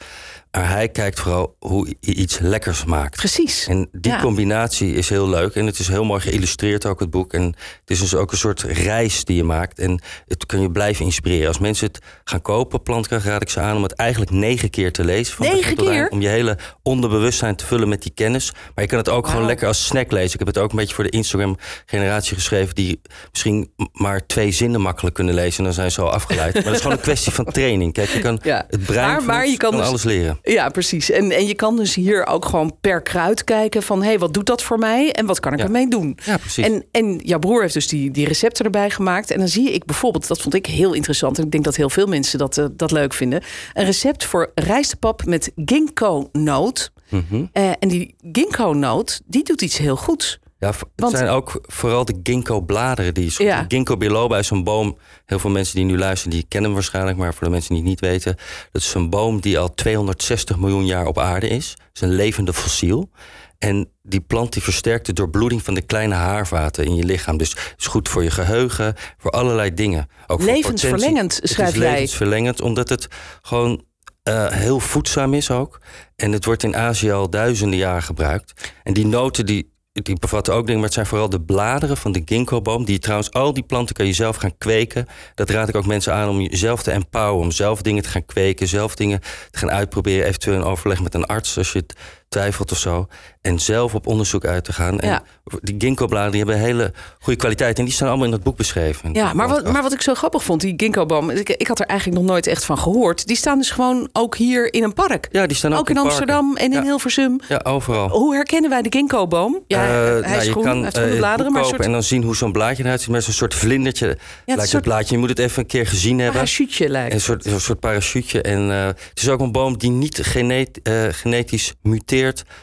Maar 0.56 0.68
hij 0.70 0.88
kijkt 0.88 1.20
vooral 1.20 1.56
hoe 1.58 1.94
je 2.00 2.14
iets 2.14 2.38
lekkers 2.38 2.84
maakt. 2.84 3.16
Precies. 3.16 3.66
En 3.66 3.88
die 3.92 4.12
Ja. 4.12 4.20
combinatie 4.20 4.94
is 4.94 5.08
heel 5.08 5.28
leuk. 5.28 5.54
En 5.54 5.66
het 5.66 5.78
is 5.78 5.88
heel 5.88 6.04
mooi 6.04 6.20
geïllustreerd 6.20 6.86
ook, 6.86 7.00
het 7.00 7.10
boek. 7.10 7.32
En 7.32 7.42
het 7.80 7.90
is 7.90 7.98
dus 8.00 8.14
ook 8.14 8.32
een 8.32 8.38
soort 8.38 8.62
reis 8.62 9.24
die 9.24 9.36
je 9.36 9.44
maakt. 9.44 9.78
En 9.78 10.00
het 10.28 10.46
kan 10.46 10.60
je 10.60 10.70
blijven 10.70 11.04
inspireren. 11.04 11.48
Als 11.48 11.58
mensen 11.58 11.86
het 11.86 11.98
gaan 12.24 12.42
kopen, 12.42 12.82
Plantkracht, 12.82 13.24
raad 13.24 13.42
ik 13.42 13.48
ze 13.48 13.60
aan... 13.60 13.76
om 13.76 13.82
het 13.82 13.92
eigenlijk 13.92 14.30
negen 14.30 14.70
keer 14.70 14.92
te 14.92 15.04
lezen. 15.04 15.34
Van 15.36 15.46
Negen 15.46 15.76
keer? 15.76 16.08
Om 16.08 16.20
je 16.20 16.28
hele 16.28 16.58
onderbewustzijn 16.82 17.56
te 17.56 17.66
vullen 17.66 17.88
met 17.88 18.02
die 18.02 18.12
kennis. 18.14 18.52
Maar 18.74 18.84
je 18.84 18.90
kan 18.90 18.98
het 18.98 19.08
ook 19.08 19.26
gewoon 19.26 19.46
lekker 19.46 19.66
als 19.68 19.86
snack 19.86 20.10
lezen. 20.12 20.32
Ik 20.32 20.38
heb 20.38 20.48
het 20.48 20.58
ook 20.58 20.70
een 20.70 20.76
beetje 20.76 20.94
voor 20.94 21.04
de 21.04 21.10
Instagram-generatie 21.10 22.34
geschreven... 22.34 22.74
die 22.74 23.00
misschien 23.30 23.72
maar 23.92 24.26
twee 24.26 24.50
zinnen 24.52 24.80
makkelijk 24.80 25.14
kunnen 25.14 25.34
lezen. 25.34 25.58
En 25.58 25.64
dan 25.64 25.72
zijn 25.72 25.90
ze 25.90 26.00
al 26.00 26.12
afgeleid. 26.12 26.54
maar 26.54 26.62
dat 26.62 26.72
is 26.74 26.80
gewoon 26.80 26.96
een 26.96 27.02
kwestie 27.02 27.32
van 27.32 27.44
training. 27.44 27.92
Kijk, 27.92 28.08
je 28.08 28.18
kan 28.18 28.40
Ja. 28.42 28.64
het 28.68 28.84
brein 28.84 29.24
Maar- 29.24 29.56
kan 29.56 29.70
dus- 29.76 29.86
alles 29.86 30.02
leren. 30.02 30.38
Ja, 30.52 30.68
precies. 30.68 31.10
En, 31.10 31.30
en 31.30 31.46
je 31.46 31.54
kan 31.54 31.76
dus 31.76 31.94
hier 31.94 32.26
ook 32.26 32.44
gewoon 32.44 32.76
per 32.80 33.02
kruid 33.02 33.44
kijken 33.44 33.82
van... 33.82 34.00
hé, 34.02 34.06
hey, 34.08 34.18
wat 34.18 34.34
doet 34.34 34.46
dat 34.46 34.62
voor 34.62 34.78
mij 34.78 35.12
en 35.12 35.26
wat 35.26 35.40
kan 35.40 35.52
ik 35.52 35.58
Ja. 35.58 35.64
ermee 35.64 35.88
doen? 35.88 36.18
Ja, 36.24 36.36
precies. 36.36 36.64
En, 36.64 36.84
en 36.90 37.16
jouw 37.22 37.38
broer 37.38 37.60
heeft 37.60 37.74
dus 37.74 37.88
die, 37.88 38.10
die 38.10 38.26
recepten 38.26 38.64
erbij 38.64 38.90
gemaakt. 38.90 39.30
En 39.30 39.38
dan 39.38 39.48
zie 39.48 39.70
ik 39.72 39.84
bijvoorbeeld, 39.84 40.28
dat 40.28 40.40
vond 40.40 40.54
ik 40.54 40.66
heel 40.66 40.92
interessant... 40.92 41.38
en 41.38 41.44
ik 41.44 41.50
denk 41.50 41.64
dat 41.64 41.76
heel 41.76 41.90
veel 41.90 42.06
mensen 42.06 42.38
dat, 42.38 42.58
eh, 42.58 42.64
dat 42.72 42.90
leuk 42.90 43.12
vinden... 43.14 43.42
een 43.74 43.84
recept 43.84 44.24
voor 44.24 44.50
rijstepap 44.54 45.24
met 45.24 45.52
ginkgo-noot. 45.56 46.92
Mhm. 47.08 47.44
Eh, 47.52 47.70
en 47.78 47.88
die 47.88 48.14
ginkgo-noot, 48.32 49.20
die 49.26 49.44
doet 49.44 49.62
iets 49.62 49.78
heel 49.78 49.96
goeds. 49.96 50.38
Ja, 50.58 50.68
het 50.68 50.84
Want- 50.96 51.16
zijn 51.16 51.28
ook 51.28 51.60
vooral 51.62 52.04
de 52.04 52.20
ginkgo-bladeren 52.22 53.14
die. 53.14 53.32
Ja. 53.36 53.64
Ginkgo 53.68 53.96
biloba 53.96 54.38
is 54.38 54.50
een 54.50 54.64
boom. 54.64 54.98
Heel 55.26 55.38
veel 55.38 55.50
mensen 55.50 55.74
die 55.74 55.84
nu 55.84 55.98
luisteren, 55.98 56.32
die 56.32 56.44
kennen 56.48 56.70
hem 56.70 56.78
waarschijnlijk. 56.78 57.16
Maar 57.18 57.34
voor 57.34 57.44
de 57.46 57.50
mensen 57.52 57.68
die 57.74 57.78
het 57.78 57.88
niet 57.88 58.00
weten. 58.00 58.36
Dat 58.72 58.82
is 58.82 58.94
een 58.94 59.10
boom 59.10 59.40
die 59.40 59.58
al 59.58 59.74
260 59.74 60.56
miljoen 60.58 60.86
jaar 60.86 61.06
op 61.06 61.18
aarde 61.18 61.48
is. 61.48 61.70
Het 61.70 61.80
is 61.94 62.00
een 62.00 62.14
levende 62.14 62.52
fossiel. 62.52 63.10
En 63.58 63.90
die 64.02 64.20
plant 64.20 64.52
die 64.52 64.62
versterkt 64.62 65.06
de 65.06 65.12
doorbloeding 65.12 65.62
van 65.62 65.74
de 65.74 65.82
kleine 65.82 66.14
haarvaten 66.14 66.84
in 66.84 66.94
je 66.96 67.04
lichaam. 67.04 67.36
Dus 67.36 67.50
het 67.50 67.74
is 67.78 67.86
goed 67.86 68.08
voor 68.08 68.22
je 68.22 68.30
geheugen, 68.30 68.94
voor 69.18 69.30
allerlei 69.30 69.74
dingen. 69.74 70.08
Ook 70.26 70.42
voor 70.42 70.50
Levensverlengend, 70.52 71.40
schrijf 71.42 71.68
het 71.68 71.76
is 71.76 71.82
jij. 71.82 71.92
levensverlengend, 71.92 72.60
omdat 72.60 72.88
het 72.88 73.08
gewoon 73.42 73.84
eh, 74.22 74.46
heel 74.48 74.80
voedzaam 74.80 75.34
is 75.34 75.50
ook. 75.50 75.80
En 76.16 76.32
het 76.32 76.44
wordt 76.44 76.62
in 76.62 76.76
Azië 76.76 77.10
al 77.10 77.30
duizenden 77.30 77.78
jaren 77.78 78.02
gebruikt. 78.02 78.72
En 78.82 78.92
die 78.94 79.06
noten 79.06 79.46
die, 79.46 79.72
die 80.04 80.18
bevatten 80.18 80.54
ook 80.54 80.60
dingen, 80.60 80.74
maar 80.74 80.84
het 80.84 80.94
zijn 80.94 81.06
vooral 81.06 81.28
de 81.28 81.40
bladeren 81.40 81.96
van 81.96 82.12
de 82.12 82.22
ginkgo-boom. 82.24 82.84
Die 82.84 82.98
trouwens, 82.98 83.30
al 83.30 83.52
die 83.52 83.62
planten 83.62 83.94
kan 83.94 84.06
je 84.06 84.12
zelf 84.12 84.36
gaan 84.36 84.58
kweken. 84.58 85.06
Dat 85.34 85.50
raad 85.50 85.68
ik 85.68 85.74
ook 85.74 85.86
mensen 85.86 86.14
aan 86.14 86.28
om 86.28 86.40
jezelf 86.40 86.82
te 86.82 86.90
empoweren. 86.90 87.44
Om 87.44 87.50
zelf 87.50 87.82
dingen 87.82 88.02
te 88.02 88.08
gaan 88.08 88.26
kweken, 88.26 88.68
zelf 88.68 88.94
dingen 88.94 89.20
te 89.50 89.58
gaan 89.58 89.70
uitproberen. 89.70 90.26
Eventueel 90.26 90.56
in 90.56 90.64
overleg 90.64 91.02
met 91.02 91.14
een 91.14 91.26
arts 91.26 91.58
als 91.58 91.72
je 91.72 91.78
het 91.78 91.94
twijfelt 92.28 92.72
of 92.72 92.78
zo. 92.78 93.06
En 93.42 93.58
zelf 93.58 93.94
op 93.94 94.06
onderzoek 94.06 94.44
uit 94.44 94.64
te 94.64 94.72
gaan. 94.72 95.00
En 95.00 95.08
Ja. 95.08 95.22
die 95.60 95.74
ginkgo-bladeren 95.78 96.32
die 96.32 96.40
hebben 96.44 96.60
hele 96.60 96.92
goede 97.20 97.38
kwaliteit. 97.38 97.78
En 97.78 97.84
die 97.84 97.94
staan 97.94 98.08
allemaal 98.08 98.24
in 98.24 98.30
dat 98.30 98.42
boek 98.42 98.56
beschreven. 98.56 99.12
Ja, 99.14 99.32
maar 99.32 99.48
wat, 99.48 99.72
maar 99.72 99.82
wat 99.82 99.92
ik 99.92 100.00
zo 100.02 100.14
grappig 100.14 100.42
vond, 100.44 100.60
die 100.60 100.74
ginkgo-boom... 100.76 101.30
Ik, 101.30 101.48
ik 101.48 101.66
had 101.66 101.80
er 101.80 101.86
eigenlijk 101.86 102.20
nog 102.20 102.28
nooit 102.30 102.46
echt 102.46 102.64
van 102.64 102.78
gehoord. 102.78 103.26
Die 103.26 103.36
staan 103.36 103.58
dus 103.58 103.70
gewoon 103.70 104.08
ook 104.12 104.36
hier 104.36 104.72
in 104.72 104.82
een 104.82 104.92
park. 104.92 105.28
Ja, 105.30 105.46
die 105.46 105.56
staan 105.56 105.72
ook, 105.72 105.78
ook 105.78 105.90
in. 105.90 105.98
Amsterdam 105.98 106.56
en 106.56 106.64
in 106.64 106.72
Ja. 106.72 106.82
Hilversum. 106.82 107.40
Ja, 107.48 107.60
overal. 107.64 108.08
Hoe 108.08 108.34
herkennen 108.34 108.70
wij 108.70 108.82
de 108.82 108.92
ginkgo-boom? 108.92 109.62
Ja, 109.66 109.84
Eh, 109.84 109.88
hij 109.92 110.20
nou, 110.20 110.36
is 110.36 110.44
je 110.44 110.50
groen, 110.50 110.62
kan 110.64 110.82
heeft 110.82 110.94
eh, 110.96 111.00
groene 111.02 111.18
bladeren, 111.18 111.52
maar 111.52 111.62
een 111.62 111.68
soort 111.68 111.80
en 111.80 111.92
dan 111.92 112.02
zien 112.02 112.22
hoe 112.22 112.36
zo'n 112.36 112.52
blaadje 112.52 112.82
eruit 112.84 113.00
ziet. 113.00 113.10
Met 113.10 113.24
zo'n 113.24 113.32
soort 113.34 113.54
vlindertje 113.54 114.06
lijkt 114.06 114.62
soort- 114.62 114.72
het 114.72 114.82
blaadje. 114.82 115.14
Je 115.14 115.20
moet 115.20 115.28
het 115.28 115.38
even 115.38 115.58
een 115.62 115.66
keer 115.68 115.86
gezien 115.86 116.16
hebben. 116.18 116.32
parachute 116.34 116.88
lijkt. 116.88 117.14
Een 117.14 117.20
soort, 117.20 117.46
een 117.46 117.60
soort 117.60 117.80
parachute. 117.80 118.42
En 118.42 118.70
eh, 118.70 118.86
het 118.86 118.98
is 119.22 119.28
ook 119.28 119.40
een 119.40 119.52
boom 119.52 119.78
die 119.78 119.90
niet 119.90 120.18
genet, 120.22 120.80
genetisch 121.10 121.74
muteert 121.82 122.14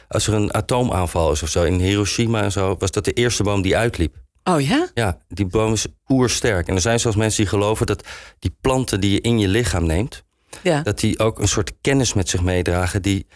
als 0.08 0.28
er 0.28 0.34
een 0.34 0.54
atoomaanval 0.54 1.32
is 1.32 1.44
of 1.44 1.50
zo. 1.50 1.64
In 1.64 1.80
Hiroshima 1.80 2.42
en 2.42 2.52
zo 2.52 2.76
was 2.80 2.92
dat 2.92 3.06
de 3.06 3.14
eerste 3.14 3.44
boom 3.44 3.62
die 3.62 3.78
uitliep. 3.78 4.16
Oh 4.44 4.62
ja? 4.62 4.88
Ja, 4.94 5.18
die 5.28 5.46
boom 5.46 5.74
is 5.74 5.86
oersterk. 6.08 6.68
En 6.68 6.76
er 6.76 6.82
zijn 6.82 7.00
zelfs 7.00 7.18
mensen 7.18 7.42
die 7.42 7.50
geloven 7.52 7.86
dat 7.86 8.08
die 8.40 8.56
planten 8.62 9.02
die 9.02 9.12
je 9.12 9.22
in 9.22 9.40
je 9.40 9.48
lichaam 9.48 9.86
neemt, 9.86 10.24
Ja. 10.64 10.82
dat 10.82 11.00
die 11.00 11.20
ook 11.20 11.40
een 11.40 11.48
soort 11.48 11.72
kennis 11.82 12.14
met 12.14 12.30
zich 12.30 12.42
meedragen 12.42 13.02
die 13.02 13.28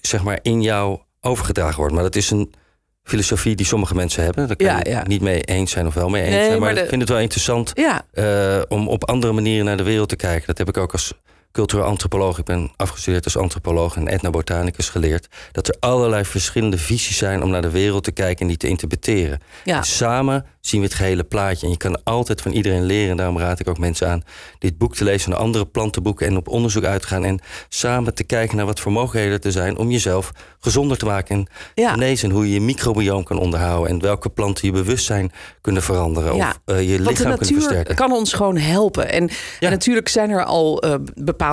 zeg 0.00 0.22
maar 0.22 0.38
in 0.42 0.62
jou 0.62 1.00
overgedragen 1.20 1.76
wordt. 1.76 1.94
Maar 1.94 2.02
dat 2.02 2.16
is 2.16 2.30
een 2.30 2.54
filosofie 3.02 3.54
die 3.56 3.66
sommige 3.66 3.94
mensen 3.94 4.24
hebben. 4.24 4.46
Daar 4.46 4.56
kan 4.56 4.66
Ja, 4.66 4.78
je 4.82 4.90
ja. 4.90 4.98
het 4.98 5.06
niet 5.08 5.20
mee 5.20 5.40
eens 5.40 5.70
zijn 5.70 5.86
of 5.86 5.94
wel 5.94 6.08
mee 6.08 6.22
eens 6.22 6.30
Nee, 6.34 6.44
zijn. 6.46 6.60
Maar, 6.60 6.74
maar 6.74 6.82
ik 6.82 6.88
vind 6.88 7.00
het 7.00 7.10
wel 7.10 7.20
interessant 7.20 7.70
Ja, 7.74 8.04
eh, 8.12 8.62
om 8.68 8.88
op 8.88 9.04
andere 9.08 9.32
manieren 9.32 9.64
naar 9.64 9.76
de 9.76 9.82
wereld 9.82 10.08
te 10.08 10.16
kijken. 10.16 10.46
Dat 10.46 10.58
heb 10.58 10.68
ik 10.68 10.76
ook 10.76 10.92
als 10.92 11.12
cultureel 11.56 11.84
antropoloog. 11.86 12.38
Ik 12.38 12.44
ben 12.44 12.70
afgestudeerd 12.76 13.24
als 13.24 13.36
antropoloog 13.36 13.96
en 13.96 14.08
etnobotanicus 14.08 14.88
geleerd. 14.88 15.28
Dat 15.52 15.68
er 15.68 15.76
allerlei 15.80 16.24
verschillende 16.24 16.78
visies 16.78 17.16
zijn 17.16 17.42
om 17.42 17.50
naar 17.50 17.62
de 17.62 17.70
wereld 17.70 18.04
te 18.04 18.12
kijken 18.12 18.40
en 18.40 18.46
die 18.46 18.56
te 18.56 18.68
interpreteren. 18.68 19.40
ja. 19.64 19.76
En 19.76 19.84
samen 19.84 20.44
zien 20.60 20.80
we 20.80 20.86
het 20.86 20.96
gehele 20.96 21.24
plaatje. 21.24 21.66
En 21.66 21.72
je 21.72 21.78
kan 21.78 22.02
altijd 22.04 22.40
van 22.40 22.52
iedereen 22.52 22.84
leren. 22.84 23.10
En 23.10 23.16
daarom 23.16 23.38
raad 23.38 23.60
ik 23.60 23.68
ook 23.68 23.78
mensen 23.78 24.08
aan 24.08 24.22
dit 24.58 24.78
boek 24.78 24.94
te 24.94 25.04
lezen... 25.04 25.32
en 25.32 25.38
andere 25.38 25.66
plantenboeken 25.66 26.26
en 26.26 26.36
op 26.36 26.48
onderzoek 26.48 26.84
uit 26.84 27.00
te 27.02 27.08
gaan... 27.08 27.24
en 27.24 27.40
samen 27.68 28.14
te 28.14 28.24
kijken 28.24 28.56
naar 28.56 28.66
wat 28.66 28.80
voor 28.80 28.92
mogelijkheden 28.92 29.40
er 29.42 29.52
zijn... 29.52 29.76
om 29.76 29.90
jezelf 29.90 30.30
gezonder 30.58 30.96
te 30.96 31.04
maken 31.04 31.36
en 31.36 31.46
Ja. 31.74 31.90
genezen. 31.92 32.28
En 32.28 32.34
hoe 32.34 32.46
je 32.46 32.52
je 32.54 32.60
microbioom 32.60 33.24
kan 33.24 33.38
onderhouden... 33.38 33.90
en 33.90 34.00
welke 34.00 34.28
planten 34.28 34.66
je 34.66 34.72
bewustzijn 34.72 35.32
kunnen 35.60 35.82
veranderen... 35.82 36.36
Ja, 36.36 36.48
of 36.48 36.74
eh, 36.74 36.90
je 36.90 37.00
lichaam 37.00 37.36
kunnen 37.36 37.54
versterken. 37.54 37.94
kan 37.94 38.12
ons 38.12 38.32
gewoon 38.32 38.56
helpen. 38.56 39.12
En, 39.12 39.30
en 39.60 39.70
natuurlijk 39.70 40.08
zijn 40.08 40.30
er 40.30 40.44
al 40.44 40.82
eh, 40.82 40.94
bepaalde 41.14 41.45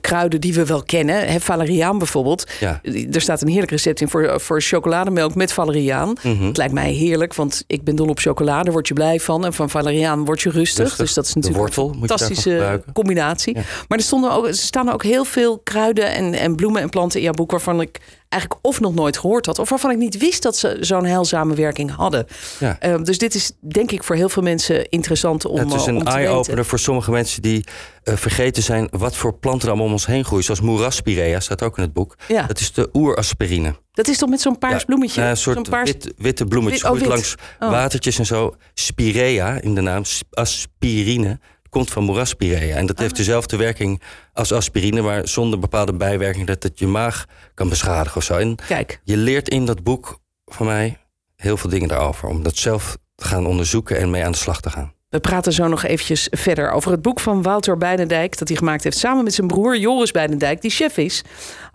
kruiden 0.00 0.40
die 0.40 0.54
we 0.54 0.66
wel 0.66 0.82
kennen. 0.82 1.28
Hè, 1.28 1.40
valeriaan 1.40 1.98
bijvoorbeeld. 1.98 2.50
Ja. 2.60 2.80
Er 3.12 3.20
staat 3.20 3.42
een 3.42 3.48
heerlijk 3.48 3.70
recept 3.70 4.00
in 4.00 4.08
voor, 4.08 4.40
voor 4.40 4.60
chocolademelk 4.60 5.34
met 5.34 5.52
valeriaan. 5.52 6.16
Mhm. 6.22 6.44
Het 6.46 6.56
lijkt 6.56 6.72
mij 6.72 6.92
heerlijk, 6.92 7.34
want 7.34 7.64
ik 7.66 7.84
ben 7.84 7.96
dol 7.96 8.08
op 8.08 8.18
chocolade. 8.18 8.70
Word 8.70 8.88
je 8.88 8.94
blij 8.94 9.20
van. 9.20 9.44
En 9.44 9.52
van 9.52 9.70
valeriaan 9.70 10.24
word 10.24 10.40
je 10.40 10.50
rustig. 10.50 10.84
Rustig. 10.84 10.98
Dus 10.98 11.14
dat 11.14 11.26
is 11.26 11.34
natuurlijk 11.34 11.62
wortel 11.62 11.88
een 11.88 11.98
fantastische 11.98 12.82
combinatie. 12.92 13.54
Maar 13.88 13.98
er, 13.98 14.04
stonden 14.04 14.32
ook, 14.32 14.46
er 14.46 14.54
staan 14.54 14.92
ook 14.92 15.02
heel 15.02 15.24
veel 15.24 15.58
kruiden 15.58 16.12
en, 16.14 16.34
en 16.34 16.56
bloemen 16.56 16.82
en 16.82 16.88
planten 16.88 17.18
in 17.18 17.24
jouw 17.24 17.34
boek... 17.34 17.50
waarvan 17.50 17.80
ik 17.80 18.00
eigenlijk 18.30 18.64
of 18.66 18.80
nog 18.80 18.94
nooit 18.94 19.18
gehoord 19.18 19.46
had, 19.46 19.58
of 19.58 19.68
waarvan 19.68 19.90
ik 19.90 19.96
niet 19.96 20.18
wist 20.18 20.42
dat 20.42 20.56
ze 20.56 20.76
zo'n 20.80 21.04
heilzame 21.04 21.54
werking 21.54 21.90
hadden. 21.94 22.26
Ja. 22.58 22.76
Ehm, 22.80 23.02
dus 23.02 23.18
dit 23.18 23.34
is 23.34 23.52
denk 23.60 23.90
ik 23.90 24.04
voor 24.04 24.16
heel 24.16 24.28
veel 24.28 24.42
mensen 24.42 24.88
interessant 24.88 25.44
om, 25.44 25.58
het 25.58 25.72
is 25.72 25.86
eh, 25.86 25.94
een 25.94 26.04
eye-opener 26.06 26.64
voor 26.64 26.78
sommige 26.78 27.10
mensen 27.10 27.42
die 27.42 27.64
eh, 28.02 28.16
vergeten 28.16 28.62
zijn 28.62 28.88
wat 28.90 29.16
voor 29.16 29.34
planten 29.34 29.62
er 29.62 29.68
allemaal 29.68 29.86
om 29.86 29.92
ons 29.92 30.06
heen 30.06 30.24
groeien. 30.24 30.44
Zoals 30.44 30.60
moeraspirea, 30.60 31.40
staat 31.40 31.62
ook 31.62 31.76
in 31.76 31.82
het 31.82 31.92
boek. 31.92 32.16
Ja. 32.28 32.46
Dat 32.46 32.60
is 32.60 32.72
de 32.72 32.88
oeraspirine. 32.92 33.74
Dat 33.92 34.08
is 34.08 34.18
toch 34.18 34.28
met 34.30 34.40
zo'n 34.40 34.58
paars 34.58 34.78
Ja, 34.80 34.84
bloemetje? 34.86 35.20
nou, 35.20 35.32
een 35.32 35.36
soort 35.38 35.68
paars- 35.70 35.90
wit, 35.92 36.12
witte 36.16 36.44
bloemetjes. 36.44 36.82
Wit- 36.82 36.90
oh, 36.92 36.98
wit. 36.98 37.08
langs 37.08 37.34
Oh. 37.60 37.70
watertjes 37.70 38.18
en 38.18 38.26
zo. 38.26 38.54
Spirea 38.74 39.60
in 39.60 39.74
de 39.74 39.80
naam. 39.80 40.04
sp- 40.04 40.34
Aspirine. 40.34 41.38
Komt 41.70 41.90
van 41.90 42.04
moeraspirea. 42.04 42.76
En 42.76 42.86
dat 42.86 42.96
Ah. 42.96 43.02
heeft 43.02 43.16
dezelfde 43.16 43.56
werking 43.56 44.02
als 44.32 44.52
aspirine. 44.52 45.00
Maar 45.02 45.28
zonder 45.28 45.58
bepaalde 45.58 45.92
bijwerking 45.92 46.46
dat 46.46 46.62
het 46.62 46.78
je 46.78 46.86
maag 46.86 47.24
kan 47.54 47.68
beschadigen 47.68 48.16
of 48.16 48.24
zo. 48.24 48.36
En 48.36 48.56
Kijk, 48.66 49.00
je 49.04 49.16
leert 49.16 49.48
in 49.48 49.64
dat 49.66 49.82
boek 49.82 50.18
van 50.46 50.66
mij 50.66 50.98
heel 51.36 51.56
veel 51.56 51.70
dingen 51.70 51.88
daarover. 51.88 52.28
Om 52.28 52.42
dat 52.42 52.56
zelf 52.56 52.96
te 53.14 53.24
gaan 53.24 53.46
onderzoeken 53.46 53.98
en 53.98 54.10
mee 54.10 54.24
aan 54.24 54.32
de 54.32 54.38
slag 54.38 54.60
te 54.60 54.70
gaan. 54.70 54.92
we 55.08 55.20
praten 55.20 55.52
zo 55.52 55.68
nog 55.68 55.82
eventjes 55.84 56.28
verder 56.30 56.70
over 56.70 56.90
het 56.90 57.02
boek 57.02 57.20
van 57.20 57.42
Wouter 57.42 57.76
Bijnendijk... 57.78 58.38
dat 58.38 58.48
hij 58.48 58.56
gemaakt 58.56 58.84
heeft 58.84 58.98
samen 58.98 59.24
met 59.24 59.34
zijn 59.34 59.46
broer 59.46 59.78
Joris 59.78 60.10
Bijnendijk, 60.10 60.60
die 60.60 60.70
chef 60.70 60.96
is. 60.96 61.22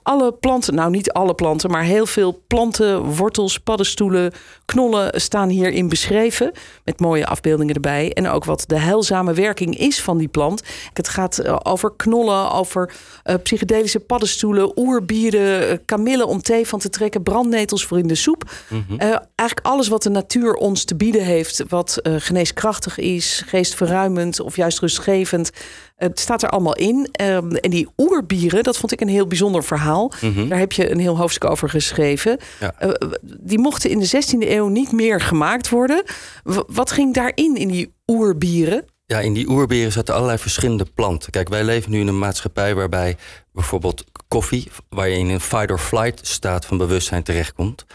Alle 0.06 0.32
planten, 0.32 0.76
nou 0.76 0.90
niet 0.90 1.12
alle 1.12 1.34
planten, 1.34 1.72
maar 1.72 1.84
heel 1.84 2.06
veel 2.06 2.44
planten, 2.48 3.02
wortels, 3.16 3.60
paddenstoelen, 3.60 4.32
knollen 4.66 5.22
staan 5.22 5.50
hierin 5.50 5.90
beschreven. 5.90 6.52
Met 6.84 7.00
mooie 7.00 7.26
afbeeldingen 7.26 7.76
erbij. 7.76 8.14
En 8.14 8.28
ook 8.28 8.46
wat 8.46 8.64
de 8.68 8.80
heilzame 8.80 9.34
werking 9.34 9.78
is 9.78 10.02
van 10.02 10.18
die 10.18 10.28
plant. 10.28 10.64
Het 10.94 11.10
gaat 11.10 11.38
eh, 11.38 11.56
over 11.64 11.94
knollen, 11.96 12.52
over 12.52 12.94
eh, 13.24 13.36
psychedelische 13.44 14.00
paddenstoelen, 14.00 14.80
oerbieren, 14.80 15.70
eh, 15.70 15.78
kamillen 15.86 16.28
om 16.28 16.42
thee 16.42 16.68
van 16.68 16.80
te 16.80 16.90
trekken, 16.90 17.24
brandnetels 17.24 17.86
voor 17.86 18.00
in 18.00 18.08
de 18.08 18.16
soep. 18.16 18.52
Eh, 18.98 19.08
eigenlijk 19.36 19.68
alles 19.68 19.88
wat 19.88 20.04
de 20.04 20.10
natuur 20.10 20.54
ons 20.54 20.84
te 20.84 20.96
bieden 20.96 21.24
heeft, 21.24 21.64
wat 21.68 22.00
geneeskrachtig 22.04 22.98
is, 22.98 23.44
geestverruimend 23.46 24.40
of 24.40 24.56
juist 24.56 24.80
rustgevend. 24.80 25.52
Eh, 25.96 26.08
Het 26.08 26.20
staat 26.20 26.44
er 26.44 26.50
allemaal 26.50 26.75
in. 26.75 27.08
Ehm, 27.12 27.52
en 27.52 27.70
die 27.70 27.88
oerbieren, 27.98 28.64
dat 28.64 28.78
vond 28.78 28.92
ik 28.92 29.02
een 29.02 29.08
heel 29.08 29.28
bijzonder 29.28 29.64
verhaal. 29.64 30.12
Daar 30.50 30.60
heb 30.60 30.72
je 30.72 30.92
een 30.92 31.00
heel 31.00 31.18
hoofdstuk 31.18 31.50
over 31.50 31.70
geschreven. 31.70 32.38
Ja. 32.60 32.74
Eh, 32.80 32.90
die 33.22 33.60
mochten 33.60 33.90
in 33.90 34.00
de 34.00 34.06
16e 34.06 34.50
eeuw 34.52 34.68
niet 34.68 34.92
meer 34.92 35.22
gemaakt 35.22 35.70
worden. 35.70 36.04
W- 36.44 36.60
wat 36.68 36.92
ging 36.92 37.14
daarin, 37.14 37.56
in 37.56 37.68
die 37.68 37.94
oerbieren? 38.08 38.86
Ja, 39.06 39.20
in 39.20 39.34
die 39.34 39.50
oerberen 39.50 39.92
zaten 39.92 40.14
allerlei 40.14 40.38
verschillende 40.38 40.86
planten. 40.96 41.32
Kijk, 41.32 41.50
wij 41.50 41.64
leven 41.64 41.92
nu 41.92 42.00
in 42.00 42.08
een 42.08 42.18
maatschappij 42.20 42.75
waarbij 42.75 43.18
bijvoorbeeld 43.52 44.04
koffie, 44.28 44.68
waar 44.90 45.10
je 45.10 45.18
in 45.18 45.30
een 45.30 45.40
fight 45.42 45.72
or 45.72 45.78
flight 45.80 46.28
staat 46.28 46.66
van 46.66 46.78
bewustzijn 46.78 47.24
terechtkomt. 47.24 47.86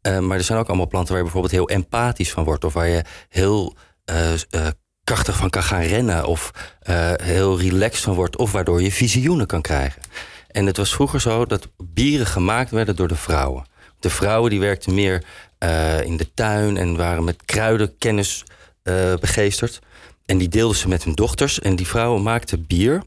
Eh, 0.00 0.18
maar 0.18 0.36
er 0.36 0.44
zijn 0.44 0.58
ook 0.58 0.66
allemaal 0.68 0.86
planten 0.88 1.08
waar 1.14 1.22
je 1.24 1.30
bijvoorbeeld 1.30 1.52
heel 1.54 1.68
empathisch 1.76 2.32
van 2.32 2.44
wordt. 2.44 2.64
Of 2.64 2.72
waar 2.72 2.88
je 2.88 3.02
heel 3.28 3.74
eh, 4.04 4.32
krachtig 5.06 5.36
van 5.36 5.50
kan 5.50 5.62
gaan 5.62 5.82
rennen. 5.82 6.26
Of 6.26 6.50
eh, 6.80 7.12
heel 7.22 7.60
relaxed 7.60 8.04
van 8.04 8.14
wordt. 8.14 8.36
Of 8.36 8.52
waardoor 8.52 8.82
je 8.82 8.92
visioenen 8.92 9.46
kan 9.46 9.62
krijgen. 9.62 10.02
En 10.50 10.66
het 10.66 10.76
was 10.76 10.94
vroeger 10.94 11.20
zo 11.20 11.46
dat 11.46 11.68
bieren 11.78 12.26
gemaakt 12.26 12.70
werden 12.70 12.96
door 12.96 13.08
de 13.08 13.16
vrouwen. 13.16 13.66
De 14.00 14.10
vrouwen 14.10 14.50
die 14.50 14.60
werkten 14.60 14.94
meer 14.94 15.24
eh, 15.58 16.02
in 16.02 16.16
de 16.16 16.34
tuin 16.34 16.76
en 16.76 16.96
waren 16.96 17.24
met 17.24 17.44
kruidenkennis 17.44 18.44
eh 18.82 19.14
begeesterd. 19.20 19.78
En 20.26 20.38
die 20.38 20.48
deelden 20.48 20.76
ze 20.76 20.88
met 20.88 21.04
hun 21.04 21.14
dochters. 21.14 21.60
En 21.60 21.76
die 21.76 21.86
vrouwen 21.86 22.22
maakten 22.22 22.66
bier. 22.66 23.02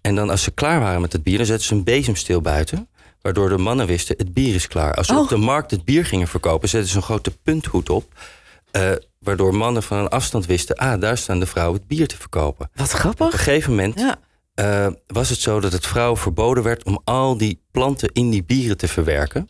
En 0.00 0.14
dan 0.14 0.30
als 0.30 0.42
ze 0.42 0.50
klaar 0.50 0.80
waren 0.80 1.00
met 1.00 1.12
het 1.12 1.22
bier, 1.22 1.36
dan 1.36 1.46
zetten 1.46 1.66
ze 1.66 1.74
een 1.74 1.84
bezemsteel 1.84 2.40
buiten. 2.40 2.88
Waardoor 3.22 3.48
de 3.48 3.58
mannen 3.58 3.86
wisten, 3.86 4.14
het 4.18 4.32
bier 4.34 4.54
is 4.54 4.68
klaar. 4.68 4.94
Als 4.94 5.06
ze 5.06 5.12
Oh. 5.12 5.20
op 5.20 5.28
de 5.28 5.36
markt 5.36 5.70
het 5.70 5.84
bier 5.84 6.04
gingen 6.04 6.28
verkopen, 6.28 6.68
zetten 6.68 6.90
ze 6.90 6.96
een 6.96 7.02
grote 7.02 7.30
punthoed 7.42 7.90
op. 7.90 8.12
eh, 8.80 8.90
waardoor 9.18 9.54
mannen 9.54 9.82
van 9.82 9.98
een 9.98 10.08
afstand 10.08 10.46
wisten, 10.46 10.76
ah, 10.76 11.00
daar 11.00 11.18
staan 11.18 11.40
de 11.40 11.46
vrouwen 11.46 11.78
het 11.78 11.88
bier 11.88 12.06
te 12.08 12.16
verkopen. 12.16 12.70
Wat 12.74 12.86
Op 12.86 12.92
een 12.92 12.98
grappig. 12.98 13.30
gegeven 13.30 13.70
moment 13.70 14.00
Ja. 14.00 14.16
eh, 14.54 14.86
was 15.06 15.28
het 15.28 15.38
zo 15.40 15.60
dat 15.60 15.72
het 15.72 15.86
vrouwen 15.86 16.18
verboden 16.20 16.62
werd 16.62 16.84
om 16.84 17.00
al 17.04 17.36
die 17.36 17.60
planten 17.70 18.10
in 18.12 18.30
die 18.30 18.44
bieren 18.44 18.76
te 18.76 18.88
verwerken. 18.88 19.48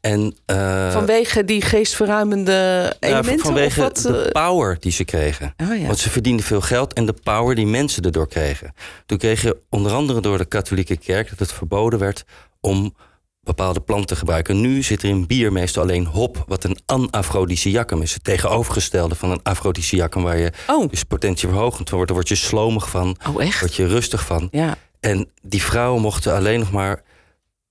En, 0.00 0.36
eh, 0.46 0.92
Vanwege 0.92 1.44
die 1.44 1.62
geestverruimende 1.62 2.52
ja, 2.52 3.08
elementen? 3.08 3.38
vanwege 3.44 3.80
of 3.80 3.86
wat? 3.86 3.96
de 3.96 4.28
power 4.32 4.76
die 4.80 4.92
ze 4.92 5.04
kregen. 5.04 5.54
Oh 5.56 5.78
ja. 5.78 5.86
Want 5.86 5.98
ze 5.98 6.10
verdienden 6.10 6.44
veel 6.46 6.60
geld 6.60 6.92
en 6.92 7.06
de 7.06 7.14
power 7.22 7.54
die 7.54 7.66
mensen 7.66 8.02
erdoor 8.02 8.28
kregen. 8.28 8.72
Toen 9.06 9.18
kreeg 9.18 9.42
je 9.42 9.56
onder 9.70 9.92
andere 9.92 10.20
door 10.20 10.38
de 10.38 10.44
katholieke 10.44 10.96
kerk 10.96 11.28
dat 11.30 11.38
het 11.38 11.52
verboden 11.52 11.98
werd 11.98 12.24
om 12.60 12.94
bepaalde 13.42 13.80
planten 13.80 14.06
te 14.06 14.16
gebruiken. 14.16 14.60
Nu 14.60 14.82
zit 14.82 15.02
er 15.02 15.08
in 15.08 15.26
bier 15.26 15.52
meestal 15.52 15.82
alleen 15.82 16.06
hop, 16.06 16.44
wat 16.46 16.64
een 16.64 16.78
anafrodisiacum 16.86 18.02
is. 18.02 18.14
Het 18.14 18.24
tegenovergestelde 18.24 19.14
van 19.14 19.30
een 19.30 19.42
afrodisiacum, 19.42 20.22
waar 20.22 20.38
je 20.38 20.52
Oh. 20.66 20.90
dus 20.90 21.02
potentie 21.04 21.48
verhogend 21.48 21.88
van 21.88 21.98
wordt. 21.98 22.06
Daar 22.12 22.22
word 22.22 22.28
je 22.28 22.44
slomig 22.46 22.90
van, 22.90 23.16
Oh, 23.28 23.42
echt? 23.42 23.60
word 23.60 23.74
je 23.74 23.86
rustig 23.86 24.24
van. 24.26 24.48
Ja. 24.50 24.76
En 25.00 25.30
die 25.42 25.62
vrouwen 25.62 26.02
mochten 26.02 26.34
alleen 26.34 26.58
nog 26.58 26.70
maar 26.70 27.02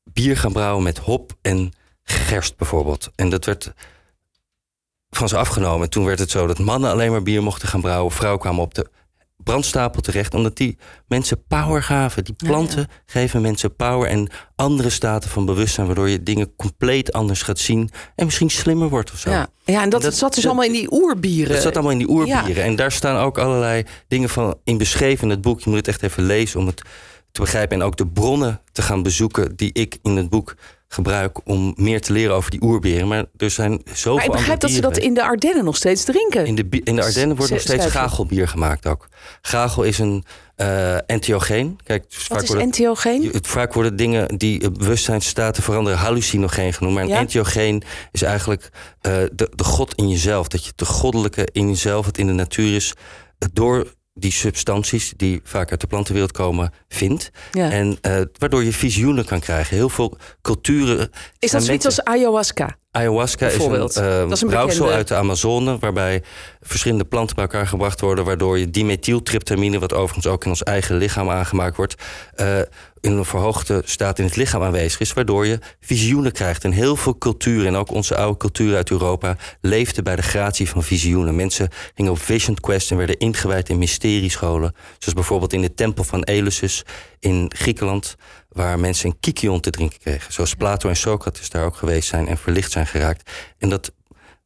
bier 0.03 0.37
gaan 0.37 0.51
brouwen 0.53 0.83
met 0.83 0.97
hop 0.97 1.31
en 1.41 1.71
gerst 2.03 2.57
bijvoorbeeld. 2.57 3.09
En 3.15 3.29
dat 3.29 3.45
werd 3.45 3.73
van 5.09 5.27
ze 5.29 5.37
afgenomen. 5.37 5.83
En 5.83 5.89
toen 5.89 6.05
werd 6.05 6.19
het 6.19 6.31
zo 6.31 6.47
dat 6.47 6.59
mannen 6.59 6.91
alleen 6.91 7.11
maar 7.11 7.23
bier 7.23 7.43
mochten 7.43 7.67
gaan 7.67 7.81
brouwen. 7.81 8.11
Vrouwen 8.11 8.39
kwamen 8.41 8.61
op 8.63 8.73
de 8.73 8.89
brandstapel 9.43 10.01
terecht. 10.01 10.33
Omdat 10.33 10.55
die 10.57 10.77
mensen 11.07 11.43
power 11.47 11.83
gaven. 11.83 12.23
Die 12.23 12.33
Ja, 12.37 12.47
planten 12.47 12.87
geven 13.05 13.41
mensen 13.41 13.75
power 13.75 14.09
en 14.09 14.29
andere 14.55 14.89
staten 14.89 15.29
van 15.29 15.45
bewustzijn. 15.45 15.85
Waardoor 15.85 16.09
je 16.09 16.23
dingen 16.23 16.55
compleet 16.55 17.13
anders 17.13 17.41
gaat 17.41 17.59
zien. 17.59 17.89
En 18.15 18.25
misschien 18.25 18.49
slimmer 18.49 18.89
wordt 18.89 19.11
of 19.11 19.19
zo. 19.19 19.29
Ja. 19.29 19.47
ja, 19.65 19.81
en 19.81 19.89
dat, 19.89 20.01
Dat- 20.01 20.15
zat 20.15 20.33
dus 20.33 20.43
dat- 20.43 20.51
allemaal 20.51 20.69
in 20.69 20.79
die 20.79 20.91
oerbieren. 20.93 21.53
Dat 21.53 21.61
zat 21.61 21.73
allemaal 21.73 21.91
in 21.91 21.97
die 21.97 22.09
oerbieren. 22.09 22.55
Ja. 22.55 22.61
En 22.63 22.75
daar 22.75 22.91
staan 22.91 23.17
ook 23.23 23.37
allerlei 23.37 23.83
dingen 24.07 24.29
van 24.29 24.55
in 24.63 24.77
beschreven 24.77 25.23
in 25.23 25.29
het 25.29 25.41
boek. 25.41 25.59
Je 25.61 25.69
moet 25.69 25.77
het 25.79 25.87
echt 25.87 26.03
even 26.03 26.23
lezen 26.23 26.59
om 26.59 26.65
het 26.67 26.81
te 27.31 27.41
begrijpen. 27.41 27.77
En 27.79 27.83
ook 27.85 27.97
de 27.97 28.07
bronnen 28.07 28.61
te 28.71 28.81
gaan 28.81 29.03
bezoeken 29.03 29.55
die 29.55 29.69
ik 29.73 29.97
in 30.03 30.15
het 30.15 30.29
boek 30.29 30.55
gebruik 30.93 31.47
om 31.47 31.73
meer 31.77 32.01
te 32.01 32.13
leren 32.13 32.35
over 32.35 32.51
die 32.51 32.63
oerberen. 32.63 33.07
Maar 33.07 33.25
er 33.37 33.49
zijn 33.49 33.81
zoveel 33.93 34.15
Maar 34.15 34.25
ik 34.25 34.31
begrijp 34.31 34.59
dat 34.59 34.71
ze 34.71 34.81
dat 34.81 34.97
in 34.97 35.13
de 35.13 35.23
Ardennen 35.23 35.63
nog 35.63 35.75
steeds 35.75 36.03
drinken. 36.03 36.45
In 36.45 36.55
de, 36.55 36.81
in 36.83 36.95
de 36.95 37.03
Ardennen 37.03 37.35
wordt 37.37 37.51
nog 37.51 37.61
steeds 37.61 37.85
gagelbier 37.85 38.47
gemaakt 38.47 38.85
ook. 38.87 39.07
Gagel 39.41 39.83
is 39.83 39.99
een 39.99 40.23
eh 40.55 40.95
entheogeen. 41.05 41.79
Kijk, 41.83 42.03
dus 42.09 42.17
Wat 42.17 42.27
vaak 42.27 42.41
is 42.41 42.47
worden, 42.47 42.65
entheogeen? 42.65 43.29
het- 43.31 43.47
vaak 43.47 43.73
worden 43.73 43.95
dingen 43.95 44.37
die 44.37 44.71
bewustzijnsstaten 44.71 45.63
veranderen 45.63 45.99
hallucinogeen 45.99 46.73
genoemd. 46.73 46.95
Maar 46.95 47.03
een 47.03 47.09
Ja? 47.09 47.17
entheogeen 47.19 47.83
is 48.11 48.21
eigenlijk 48.21 48.69
eh, 49.01 49.13
de, 49.33 49.51
de 49.55 49.63
god 49.63 49.95
in 49.95 50.09
jezelf. 50.09 50.47
Dat 50.47 50.65
je 50.65 50.71
de 50.75 50.85
goddelijke 50.85 51.47
in 51.51 51.67
jezelf, 51.67 52.05
wat 52.05 52.17
in 52.17 52.27
de 52.27 52.33
natuur 52.33 52.75
is, 52.75 52.93
door 53.53 53.93
die 54.13 54.31
substanties 54.31 55.13
die 55.17 55.41
vaak 55.43 55.71
uit 55.71 55.81
de 55.81 55.87
plantenwereld 55.87 56.31
komen, 56.31 56.73
vindt. 56.87 57.31
Ja. 57.51 57.71
En 57.71 57.97
eh, 58.01 58.21
waardoor 58.37 58.63
je 58.63 58.73
visioenen 58.73 59.25
kan 59.25 59.39
krijgen. 59.39 59.75
Heel 59.75 59.89
veel 59.89 60.17
culturen. 60.41 61.09
Is 61.39 61.51
dat 61.51 61.63
zoiets 61.63 61.85
als 61.85 62.03
ayahuasca? 62.03 62.77
Ayahuasca 62.91 63.45
is 63.45 63.51
een, 63.53 63.57
Bijvoorbeeld. 63.59 63.93
Dat 63.93 64.31
is 64.31 64.41
een 64.41 64.47
brouwsel 64.47 64.75
bekende- 64.75 64.95
uit 64.95 65.07
de 65.07 65.15
Amazone... 65.15 65.77
waarbij 65.79 66.23
verschillende 66.61 67.05
planten 67.05 67.35
bij 67.35 67.45
elkaar 67.45 67.67
gebracht 67.67 68.01
worden... 68.01 68.25
waardoor 68.25 68.59
je 68.59 68.69
dimethyltryptamine, 68.69 69.79
wat 69.79 69.93
overigens 69.93 70.27
ook 70.27 70.43
in 70.43 70.49
ons 70.49 70.63
eigen 70.63 70.95
lichaam 70.95 71.29
aangemaakt 71.29 71.75
wordt... 71.77 71.95
eh, 72.35 72.59
in 72.99 73.11
een 73.11 73.25
verhoogde 73.25 73.81
staat 73.85 74.19
in 74.19 74.25
het 74.25 74.35
lichaam 74.35 74.63
aanwezig 74.63 74.99
is... 74.99 75.13
waardoor 75.13 75.45
je 75.45 75.59
visioenen 75.79 76.31
krijgt. 76.31 76.63
En 76.63 76.71
heel 76.71 76.95
veel 76.95 77.17
culturen, 77.17 77.67
en 77.67 77.75
ook 77.75 77.91
onze 77.91 78.15
oude 78.15 78.37
cultuur 78.37 78.75
uit 78.75 78.89
Europa... 78.89 79.37
leefde 79.61 80.01
bij 80.01 80.15
de 80.15 80.21
gratie 80.21 80.69
van 80.69 80.83
visioenen. 80.83 81.35
Mensen 81.35 81.69
gingen 81.95 82.11
op 82.11 82.21
vision 82.21 82.55
quest 82.55 82.91
en 82.91 82.97
werden 82.97 83.17
ingewijd 83.17 83.69
in 83.69 83.77
mysteriescholen. 83.77 84.75
Zoals 84.97 85.13
bijvoorbeeld 85.13 85.53
in 85.53 85.61
de 85.61 85.73
tempel 85.73 86.03
van 86.03 86.23
Eleusis 86.23 86.83
in 87.21 87.51
Griekenland... 87.55 88.15
waar 88.49 88.79
mensen 88.79 89.09
een 89.09 89.19
kikion 89.19 89.59
te 89.59 89.69
drinken 89.69 89.99
kregen. 89.99 90.33
Zoals 90.33 90.55
Plato 90.55 90.89
en 90.89 90.95
Socrates 90.95 91.49
daar 91.49 91.65
ook 91.65 91.75
geweest 91.75 92.09
zijn 92.09 92.27
en 92.27 92.37
verlicht 92.37 92.71
zijn 92.71 92.87
geraakt. 92.87 93.31
En 93.57 93.69
dat 93.69 93.91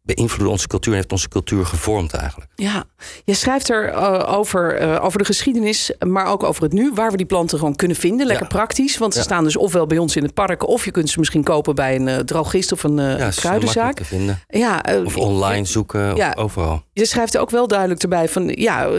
beïnvloedde 0.06 0.52
onze 0.52 0.68
cultuur 0.68 0.92
en 0.92 0.98
heeft 1.00 1.12
onze 1.12 1.28
cultuur 1.30 1.66
gevormd 1.66 2.14
eigenlijk. 2.14 2.52
Ja, 2.56 2.84
je 3.24 3.34
schrijft 3.34 3.70
er 3.70 3.90
eh, 3.90 4.34
over, 4.38 4.76
eh, 4.76 5.04
over 5.04 5.20
de 5.20 5.26
geschiedenis, 5.26 5.92
maar 6.08 6.26
ook 6.26 6.44
over 6.44 6.64
het 6.64 6.74
nu, 6.74 6.92
waar 6.94 7.12
we 7.12 7.18
die 7.18 7.26
planten 7.26 7.58
gewoon 7.60 7.76
kunnen 7.76 7.98
vinden. 7.98 8.28
Lekker 8.28 8.46
Ja. 8.46 8.52
praktisch, 8.56 8.98
want 8.98 9.14
ze 9.14 9.20
Ja. 9.20 9.26
staan 9.26 9.44
dus 9.44 9.58
ofwel 9.58 9.86
bij 9.88 9.98
ons 9.98 10.16
in 10.16 10.24
het 10.24 10.34
park, 10.34 10.68
of 10.68 10.86
je 10.86 10.92
kunt 10.92 11.10
ze 11.10 11.20
misschien 11.20 11.44
kopen 11.44 11.76
bij 11.76 11.96
een 11.96 12.08
eh, 12.08 12.16
drogist 12.18 12.72
of 12.72 12.84
een 12.84 12.96
Ja, 12.98 13.30
kruidenzaak. 13.36 13.96
te 13.96 14.06
vinden. 14.06 14.40
Ja, 14.48 14.84
Of 15.06 15.18
online 15.18 15.66
zoeken, 15.66 16.16
Ja. 16.16 16.30
of 16.36 16.44
overal. 16.44 16.84
je 16.94 17.06
schrijft 17.06 17.34
er 17.36 17.42
ook 17.42 17.50
wel 17.50 17.68
duidelijk 17.68 18.02
erbij 18.02 18.30
van, 18.30 18.48
ja, 18.48 18.90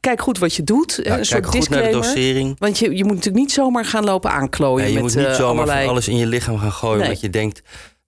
kijk 0.00 0.20
goed 0.20 0.38
wat 0.38 0.54
je 0.54 0.64
doet. 0.64 1.00
Ja, 1.02 1.18
een 1.18 1.26
soort 1.26 1.44
goed 1.46 1.68
naar 1.68 1.78
de 1.82 1.88
disclaimer. 1.88 2.02
dosering. 2.02 2.56
Want 2.58 2.78
je, 2.78 2.96
je 2.96 3.04
moet 3.04 3.14
natuurlijk 3.14 3.44
niet 3.44 3.52
zomaar 3.52 3.84
gaan 3.84 4.04
lopen 4.04 4.30
aanklooien 4.30 4.76
Nee, 4.84 4.86
je 4.88 5.02
met 5.02 5.02
moet 5.14 5.26
niet 5.26 5.34
zomaar 5.36 5.50
allerlei... 5.50 5.80
van 5.80 5.90
alles 5.90 6.08
in 6.08 6.16
je 6.16 6.26
lichaam 6.26 6.58
gaan 6.58 6.72
gooien... 6.72 7.06
Nee. 7.06 7.16
je 7.20 7.30
denkt 7.30 7.62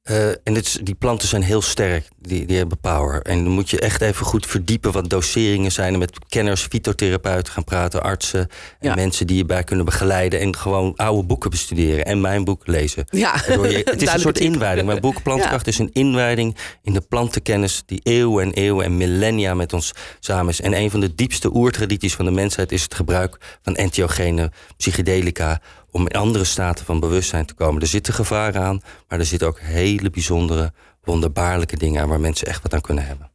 Uh, 0.05 0.29
en 0.29 0.55
dit 0.55 0.87
die 0.87 0.95
planten 0.95 1.29
zijn 1.29 1.43
heel 1.43 1.63
sterk, 1.63 2.09
die, 2.19 2.47
die 2.47 2.57
hebben 2.57 2.81
power. 2.81 3.23
En 3.23 3.45
dan 3.45 3.53
moet 3.53 3.71
je 3.71 3.81
echt 3.81 4.01
even 4.01 4.27
goed 4.27 4.47
verdiepen 4.47 4.93
wat 4.93 5.11
doseringen 5.11 5.73
zijn. 5.73 5.93
En 5.93 5.99
met 5.99 6.19
kenners, 6.29 6.63
fytotherapeuten 6.63 7.53
gaan 7.53 7.65
praten, 7.65 8.03
artsen 8.03 8.49
en 8.79 8.95
mensen 8.95 9.27
die 9.27 9.37
je 9.37 9.45
bij 9.45 9.65
kunnen 9.65 9.85
begeleiden. 9.85 10.41
En 10.41 10.57
gewoon 10.57 10.97
oude 10.97 11.27
boeken 11.27 11.51
bestuderen 11.51 12.05
en 12.05 12.21
mijn 12.21 12.45
boek 12.45 12.67
lezen. 12.67 13.05
Ja, 13.11 13.43
je, 13.47 13.83
het 13.91 14.03
is 14.03 14.13
een 14.13 14.21
soort 14.21 14.39
inwijding. 14.39 14.87
Mijn 14.87 15.01
boek 15.01 15.23
Plantenkracht 15.23 15.67
is 15.67 15.79
een 15.79 15.93
inwijding 15.93 16.57
in 16.83 16.93
de 16.93 17.01
plantenkennis 17.01 17.83
die 17.87 18.01
eeuwen 18.03 18.45
en 18.45 18.53
eeuwen 18.53 18.85
en 18.85 18.97
millennia 18.97 19.55
met 19.55 19.73
ons 19.73 19.93
samen 20.21 20.49
is. 20.49 20.61
En 20.61 20.75
een 20.75 20.91
van 20.91 21.01
de 21.01 21.15
diepste 21.15 21.55
oertradities 21.55 22.15
van 22.15 22.25
de 22.25 22.31
mensheid 22.31 22.73
is 22.73 22.83
het 22.83 22.95
gebruik 22.95 23.59
van 23.63 23.77
entheogene 23.77 24.51
psychedelica 24.77 25.61
om 25.91 26.09
in 26.09 26.21
andere 26.21 26.45
staten 26.45 26.85
van 26.85 27.01
bewustzijn 27.01 27.47
te 27.47 27.55
komen. 27.55 27.81
Er 27.81 27.87
zitten 27.87 28.15
gevaren 28.15 28.63
aan, 28.63 28.81
maar 29.09 29.19
er 29.19 29.25
zitten 29.25 29.49
ook 29.49 29.61
hele 29.61 30.11
bijzondere, 30.11 30.73
wonderbaarlijke 31.05 31.77
dingen 31.77 32.03
aan 32.03 32.09
waar 32.09 32.21
mensen 32.21 32.47
echt 32.47 32.63
wat 32.63 32.75
aan 32.75 32.81
kunnen 32.81 33.07
hebben. 33.07 33.31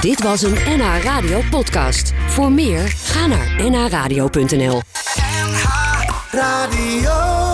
Dit 0.00 0.22
was 0.22 0.42
een 0.42 0.56
NH 0.66 1.02
Radio 1.02 1.40
podcast. 1.50 2.12
Voor 2.26 2.52
meer, 2.52 2.88
ga 2.88 3.26
naar 3.26 3.70
nhradio.nl. 3.70 4.82
NH 5.16 5.64
Radio. 6.30 7.53